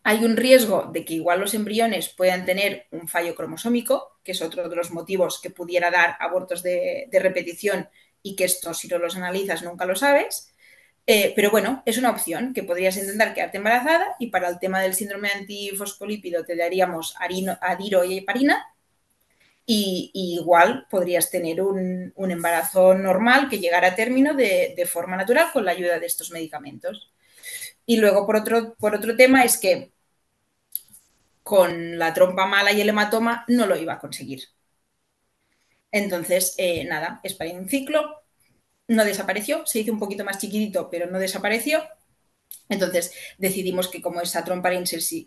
[0.02, 4.42] hay un riesgo de que igual los embriones puedan tener un fallo cromosómico, que es
[4.42, 7.88] otro de los motivos que pudiera dar abortos de, de repetición
[8.22, 10.52] y que esto si no los analizas nunca lo sabes.
[11.06, 14.80] Eh, pero bueno, es una opción que podrías intentar quedarte embarazada y para el tema
[14.80, 18.66] del síndrome antifosfolípido te daríamos adiro y heparina
[19.66, 25.64] y, igual podrías tener un, embarazo normal que llegara a término de, forma natural con
[25.64, 27.12] la ayuda de estos medicamentos.
[27.86, 29.92] Y luego, por otro, por otro tema, es que
[31.42, 34.42] con la trompa mala y el hematoma no lo iba a conseguir.
[35.90, 38.25] Entonces, eh, nada, es para un ciclo,
[38.88, 41.82] no desapareció, se hizo un poquito más chiquitito, pero no desapareció.
[42.68, 44.70] Entonces decidimos que como esa trompa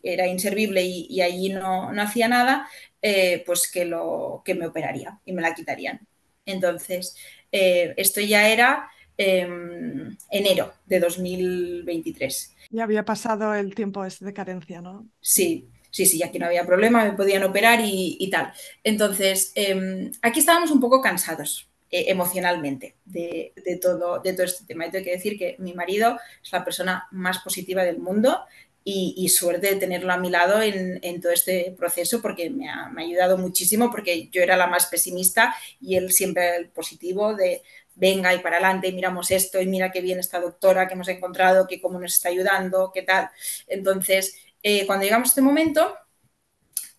[0.03, 2.67] era inservible y, allí no, hacía nada,
[3.01, 6.05] eh, pues que, lo, que me operaría y me la quitarían.
[6.45, 7.15] Entonces,
[7.51, 12.55] eh, esto ya era em, enero de 2023.
[12.71, 15.07] Ya había pasado el tiempo de carencia, ¿no?
[15.21, 18.51] Sí, sí, sí, aquí no había problema, me podían operar y, tal.
[18.83, 24.85] Entonces, em, aquí estábamos un poco cansados, eh, emocionalmente de, todo, de todo este tema.
[24.85, 28.45] Y tengo que decir que mi marido es la persona más positiva del mundo
[28.83, 33.37] y, suerte de tenerlo a mi lado en, todo este proceso porque me ha, ayudado
[33.37, 37.61] muchísimo porque yo era la más pesimista y él siempre el positivo de
[37.95, 41.67] venga y para adelante, miramos esto y mira qué bien esta doctora que hemos encontrado,
[41.67, 43.29] que cómo nos está ayudando, qué tal.
[43.67, 45.95] Entonces, eh, cuando llegamos a este momento,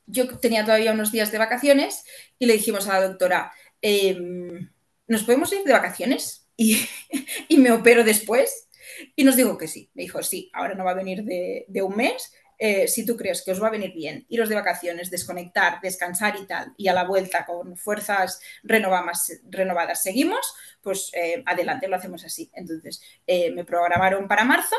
[0.06, 2.04] yo tenía todavía unos días de vacaciones
[2.38, 4.68] y le dijimos a la doctora, em,
[5.10, 6.46] ¿nos podemos ir de vacaciones?
[6.56, 6.86] Y,
[7.58, 8.68] me opero después.
[9.16, 9.90] Y nos dijo que sí.
[9.94, 12.32] Me dijo, sí, ahora no va a venir de, un mes.
[12.58, 16.36] Eh, si tú crees que os va a venir bien iros de vacaciones, desconectar, descansar
[16.38, 21.96] y tal, y a la vuelta con fuerzas renovadas, renovadas seguimos, pues eh, adelante, lo
[21.96, 22.50] hacemos así.
[22.52, 24.76] Entonces, eh, me programaron para marzo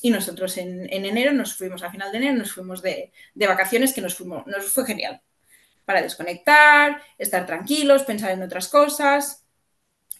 [0.00, 3.92] y nosotros en, enero nos fuimos, a final de enero nos fuimos de, de vacaciones,
[3.92, 5.20] que nos, fuimos, nos fue genial.
[5.84, 9.43] Para desconectar, estar tranquilos, pensar en otras cosas,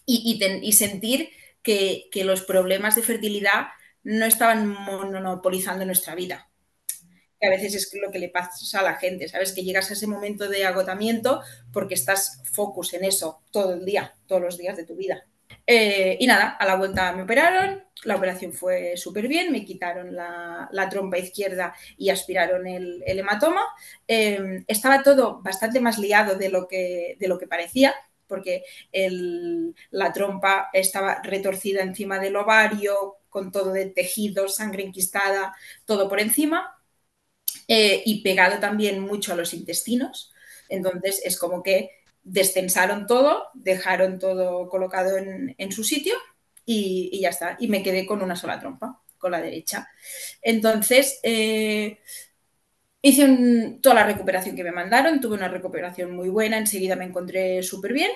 [0.05, 1.29] y, sentir
[1.61, 3.67] que, los problemas de fertilidad
[4.03, 6.49] no estaban monopolizando nuestra vida.
[7.39, 9.51] Que a veces es lo que le pasa a la gente, ¿sabes?
[9.51, 11.41] Que llegas a ese momento de agotamiento
[11.73, 15.25] porque estás focus en eso todo el día, todos los días de tu vida.
[15.67, 20.15] Eh, y nada, a la vuelta me operaron, la operación fue súper bien, me quitaron
[20.15, 23.63] la, trompa izquierda y aspiraron el, hematoma.
[24.07, 27.95] Eh, estaba todo bastante más liado de lo que, de lo que parecía,
[28.27, 28.63] porque
[29.91, 35.55] la trompa estaba retorcida encima del ovario, con todo de tejido, sangre enquistada,
[35.85, 36.81] todo por encima,
[37.67, 40.33] eh, y pegado también mucho a los intestinos.
[40.69, 41.91] Entonces es como que
[42.23, 46.15] descensaron todo, dejaron todo colocado en, su sitio
[46.65, 47.57] y, ya está.
[47.59, 49.89] Y me quedé con una sola trompa, con la derecha.
[50.41, 51.99] Entonces, eh,
[53.07, 57.61] Hice toda la recuperación que me mandaron, tuve una recuperación muy buena, enseguida me encontré
[57.61, 58.09] súper bien.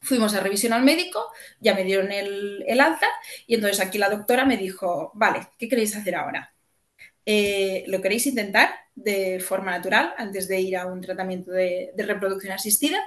[0.00, 1.24] Fuimos a revisión al médico,
[1.60, 3.06] ya me dieron el, alta
[3.46, 6.52] y entonces aquí la doctora me dijo, vale, ¿qué queréis hacer ahora?
[7.24, 12.54] Eh, ¿Lo queréis intentar de forma natural antes de ir a un tratamiento de, reproducción
[12.54, 12.98] asistida?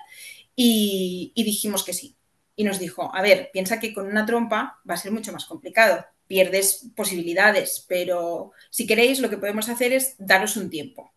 [0.55, 2.15] Y, y dijimos que sí.
[2.55, 5.43] Y nos dijo, a ver, piensa que con una trompa va a ser mucho más
[5.43, 11.13] complicado pierdes posibilidades, pero si queréis lo que podemos hacer es daros un tiempo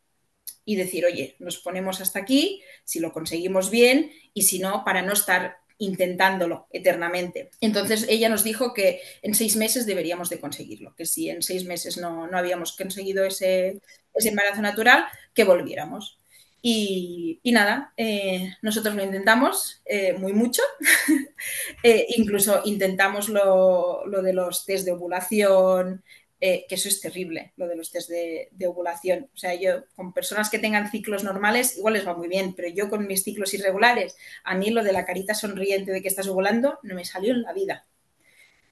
[0.65, 5.03] y decir, oye, nos ponemos hasta aquí, si lo conseguimos bien y si no, para
[5.03, 7.51] no estar intentándolo eternamente.
[7.61, 11.65] Entonces ella nos dijo que en seis meses deberíamos de conseguirlo, que si en seis
[11.65, 13.81] meses no, habíamos conseguido ese,
[14.15, 16.19] ese, embarazo natural, que volviéramos.
[16.63, 20.63] Y, nada, eh, nosotros lo intentamos eh, muy mucho,
[21.83, 26.05] eh, incluso intentamos lo, lo, de los test de ovulación,
[26.43, 29.28] eh, que eso es terrible, lo de los test de, ovulación.
[29.34, 32.68] O sea, yo con personas que tengan ciclos normales igual les va muy bien, pero
[32.68, 36.28] yo con mis ciclos irregulares, a mí lo de la carita sonriente de que estás
[36.28, 37.86] ovulando no me salió en la vida.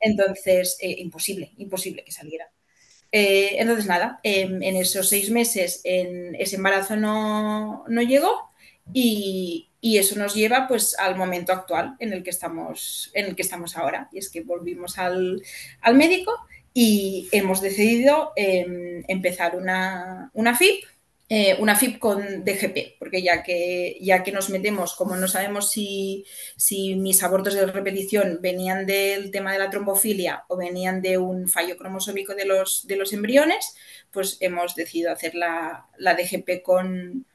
[0.00, 2.50] Entonces, eh, imposible, imposible que saliera.
[3.12, 8.50] Eh, entonces, nada, en, esos seis meses ese embarazo no, no llegó
[8.94, 13.36] y, y, eso nos lleva pues al momento actual en el que estamos, en el
[13.36, 14.08] que estamos ahora.
[14.12, 15.42] Y es que volvimos al,
[15.82, 16.32] al médico
[16.80, 20.84] y hemos decidido eh, empezar una, una FIP
[21.28, 25.70] eh, una FIP con DGP, porque ya que, ya que nos metemos, como no sabemos
[25.70, 26.24] si,
[26.56, 31.48] si, mis abortos de repetición venían del tema de la trombofilia o venían de un
[31.48, 33.74] fallo cromosómico de los, de los embriones,
[34.12, 37.26] pues hemos decidido hacer la, la DGP con,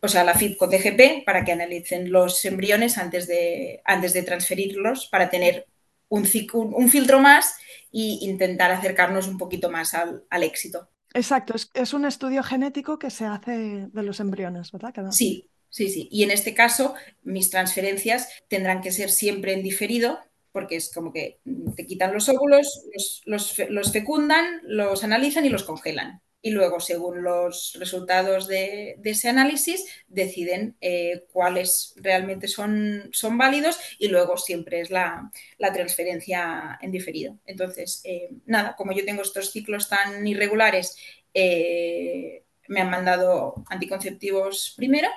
[0.00, 4.22] o sea, la FIP con DGP para que analicen los embriones antes de, antes de
[4.22, 5.66] transferirlos para tener
[6.08, 7.54] un filtro más
[7.92, 10.90] e intentar acercarnos un poquito más al, al éxito.
[11.14, 14.92] Exacto, es, es, un estudio genético que se hace de los embriones, ¿verdad?
[15.10, 16.08] Sí, sí, sí.
[16.10, 20.18] Y en este caso, mis transferencias tendrán que ser siempre en diferido,
[20.52, 21.40] porque es como que
[21.76, 26.20] te quitan los óvulos, los, los, los fecundan, los analizan y los congelan.
[26.40, 33.78] Y luego, según los resultados de, ese análisis, deciden eh, cuáles realmente son, son, válidos
[33.98, 37.38] y luego siempre es la, la transferencia en diferido.
[37.44, 40.96] Entonces, eh, nada, como yo tengo estos ciclos tan irregulares,
[41.34, 45.08] eh, me han mandado anticonceptivos primero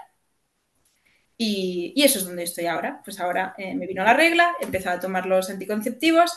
[1.38, 3.02] y, y, eso es donde estoy ahora.
[3.04, 6.32] Pues ahora me vino la regla, he empezado a tomar los anticonceptivos,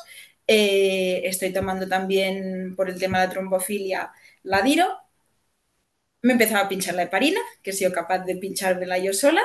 [0.46, 4.12] estoy tomando también por el tema de la trombofilia
[4.44, 4.86] la Diro.
[6.22, 9.42] Me empezaba a pinchar la heparina, que he sido capaz de pinchármela yo sola.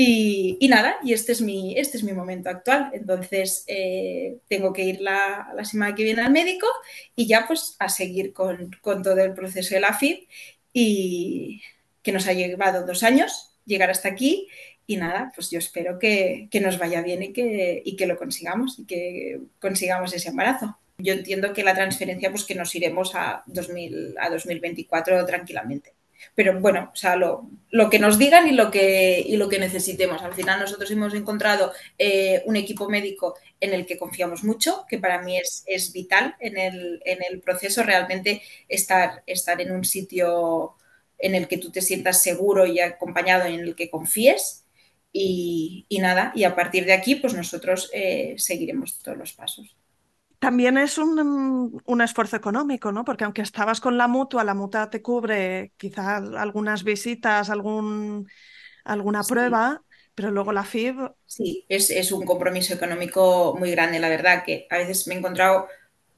[0.00, 2.90] Y, y, nada, y este es mi, este es mi momento actual.
[2.92, 6.68] Entonces, eh, tengo que ir la, la, semana que viene al médico
[7.16, 10.28] y ya pues a seguir con, con todo el proceso de la FIP
[10.72, 11.62] y
[12.02, 14.48] que nos ha llevado dos años llegar hasta aquí.
[14.86, 18.16] Y nada, pues yo espero que, que nos vaya bien y que, y que lo
[18.18, 23.14] consigamos y que consigamos ese embarazo yo entiendo que la transferencia, pues que nos iremos
[23.14, 25.94] a, 2000, a 2024 tranquilamente.
[26.34, 27.48] Pero bueno, o sea, lo,
[27.90, 30.22] que nos digan y lo que, y lo que necesitemos.
[30.22, 34.98] Al final nosotros hemos encontrado eh, un equipo médico en el que confiamos mucho, que
[34.98, 40.74] para mí es, vital en el, en el, proceso, realmente estar, en un sitio
[41.18, 44.64] en el que tú te sientas seguro y acompañado en el que confíes.
[45.12, 49.77] Y, y nada, y a partir de aquí, pues nosotros eh, seguiremos todos los pasos.
[50.38, 53.04] También es un, un, esfuerzo económico, ¿no?
[53.04, 58.28] Porque aunque estabas con la mutua, la mutua te cubre quizás algunas visitas, algún,
[58.84, 59.32] alguna sí.
[59.32, 59.82] prueba,
[60.14, 61.10] pero luego la FIB.
[61.26, 65.18] Sí, es, es, un compromiso económico muy grande, la verdad, que a veces me he
[65.18, 65.66] encontrado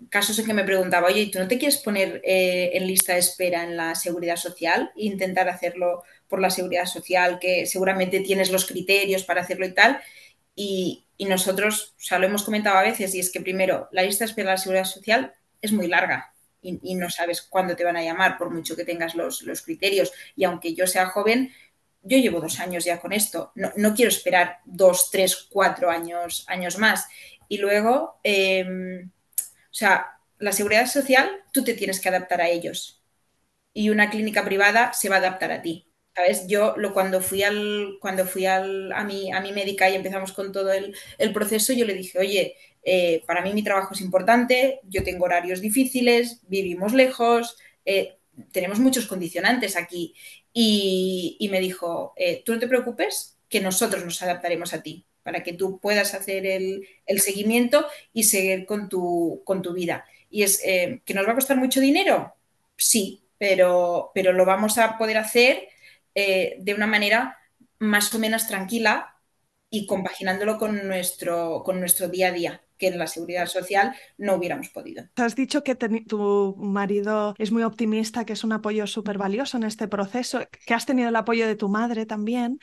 [0.08, 3.18] casos en que me preguntaba, oye, ¿tú no te quieres poner eh, en lista de
[3.18, 8.50] espera en la seguridad social e intentar hacerlo por la seguridad social, que seguramente tienes
[8.50, 10.00] los criterios para hacerlo y tal?
[10.62, 14.02] Y, y, nosotros, o sea, lo hemos comentado a veces, y es que primero, la
[14.02, 15.32] lista de espera de la seguridad social
[15.62, 19.14] es muy larga y, no sabes cuándo te van a llamar, por mucho que tengas
[19.14, 20.12] los, los, criterios.
[20.36, 21.52] Y aunque yo sea joven,
[22.02, 23.52] yo llevo dos años ya con esto.
[23.54, 27.06] No, no quiero esperar dos, tres, cuatro años, años más.
[27.48, 28.64] Y luego, eh,
[29.04, 33.02] o sea, la seguridad social, tú te tienes que adaptar a ellos.
[33.72, 35.89] Y una clínica privada se va a adaptar a ti.
[36.20, 36.46] ¿Sabes?
[36.46, 40.52] Yo lo, cuando fui, al, cuando fui al, a, mi, a médica y empezamos con
[40.52, 40.94] todo el,
[41.32, 45.62] proceso, yo le dije, oye, eh, para mí mi trabajo es importante, yo tengo horarios
[45.62, 47.56] difíciles, vivimos lejos,
[47.86, 48.18] eh,
[48.52, 50.14] tenemos muchos condicionantes aquí.
[50.52, 55.06] Y, y me dijo, eh, tú no te preocupes, que nosotros nos adaptaremos a ti,
[55.22, 60.04] para que tú puedas hacer el, el seguimiento y seguir con tu, con tu vida.
[60.28, 62.34] Y es que nos va a costar mucho dinero,
[62.76, 65.66] sí, pero, pero lo vamos a poder hacer
[66.14, 67.38] eh, de una manera
[67.78, 69.16] más o menos tranquila
[69.70, 74.34] y compaginándolo con nuestro, con nuestro día a día que en la seguridad social no
[74.34, 75.04] hubiéramos podido.
[75.14, 79.64] Has dicho que tu marido es muy optimista, que es un apoyo súper valioso en
[79.64, 82.58] este proceso, que has tenido el apoyo de tu madre también.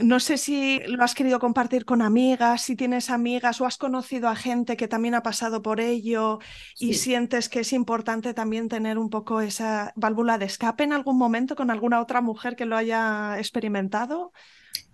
[0.00, 4.28] No sé si lo has querido compartir con amigas, si tienes amigas o has conocido
[4.28, 6.38] a gente que también ha pasado por ello
[6.78, 11.18] y sientes que es importante también tener un poco esa válvula de escape en algún
[11.18, 14.32] momento con alguna otra mujer que lo haya experimentado.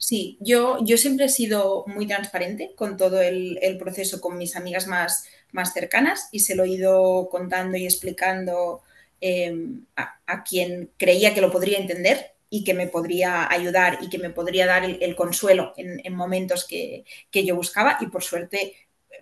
[0.03, 4.89] Sí, yo, yo siempre he sido muy transparente con todo el, proceso con mis amigas
[4.89, 8.83] más, más, cercanas y se lo he ido contando y explicando
[9.21, 9.55] eh,
[9.95, 14.31] a, quien creía que lo podría entender y que me podría ayudar y que me
[14.31, 18.75] podría dar el, el consuelo en, en momentos que, que, yo buscaba y por suerte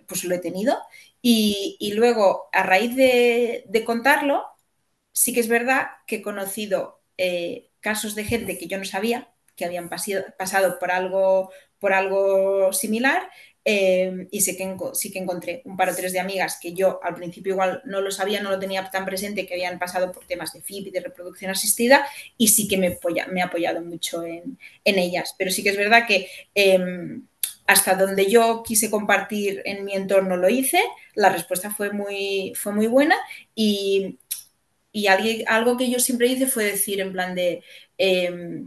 [0.07, 0.79] pues lo he tenido.
[1.21, 4.45] Y, y luego, a raíz de, de, contarlo,
[5.11, 9.30] sí que es verdad que he conocido eh, casos de gente que yo no sabía
[9.55, 13.29] que habían pasado por algo, por algo similar
[13.63, 16.99] eh, y sí que, sí que encontré un par o tres de amigas que yo
[17.03, 20.25] al principio igual no lo sabía, no lo tenía tan presente, que habían pasado por
[20.25, 22.97] temas de FIP y de reproducción asistida y sí que me,
[23.31, 25.35] me ha apoyado mucho en, en, ellas.
[25.37, 26.79] Pero sí que es verdad que eh,
[27.67, 30.81] hasta donde yo quise compartir en mi entorno lo hice,
[31.13, 33.15] la respuesta fue muy, fue muy buena
[33.53, 34.17] y,
[34.91, 37.63] y algo que yo siempre hice fue decir en plan de
[37.99, 38.65] eh,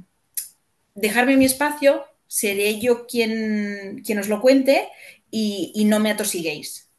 [0.94, 4.88] dejarme mi espacio, seré yo quien, quien os lo cuente
[5.30, 6.90] y, y, no me atosiguéis.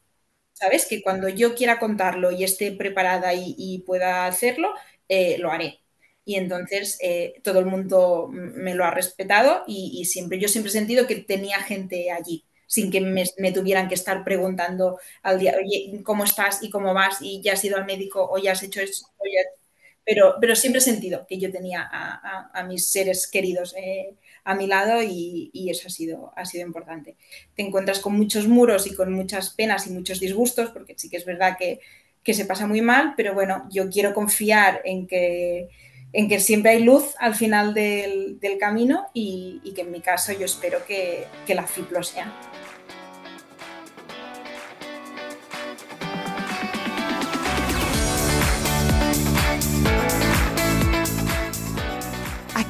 [0.52, 0.86] ¿Sabes?
[0.86, 4.72] Que cuando yo quiera contarlo y esté preparada y, pueda hacerlo,
[5.08, 5.80] eh, lo haré.
[6.24, 10.72] Y entonces eh, todo el mundo me lo ha respetado y, siempre, yo siempre he
[10.72, 15.54] sentido que tenía gente allí sin que me, tuvieran que estar preguntando al día,
[16.02, 17.18] ¿cómo estás y cómo vas?
[17.20, 18.80] Y ya has ido al médico o ya has hecho.
[18.80, 19.65] Ya...
[20.06, 25.02] Pero, siempre he sentido que yo tenía a, mis seres queridos eh, a mi lado
[25.02, 27.16] y, eso ha sido, ha sido importante.
[27.56, 31.16] Te encuentras con muchos muros y con muchas penas y muchos disgustos, porque sí que
[31.16, 31.80] es verdad que,
[32.32, 35.68] se pasa muy mal, pero bueno, yo quiero confiar en que,
[36.38, 41.26] siempre hay luz al final del, camino y, que en mi caso yo espero que,
[41.48, 42.32] la FIP lo sea.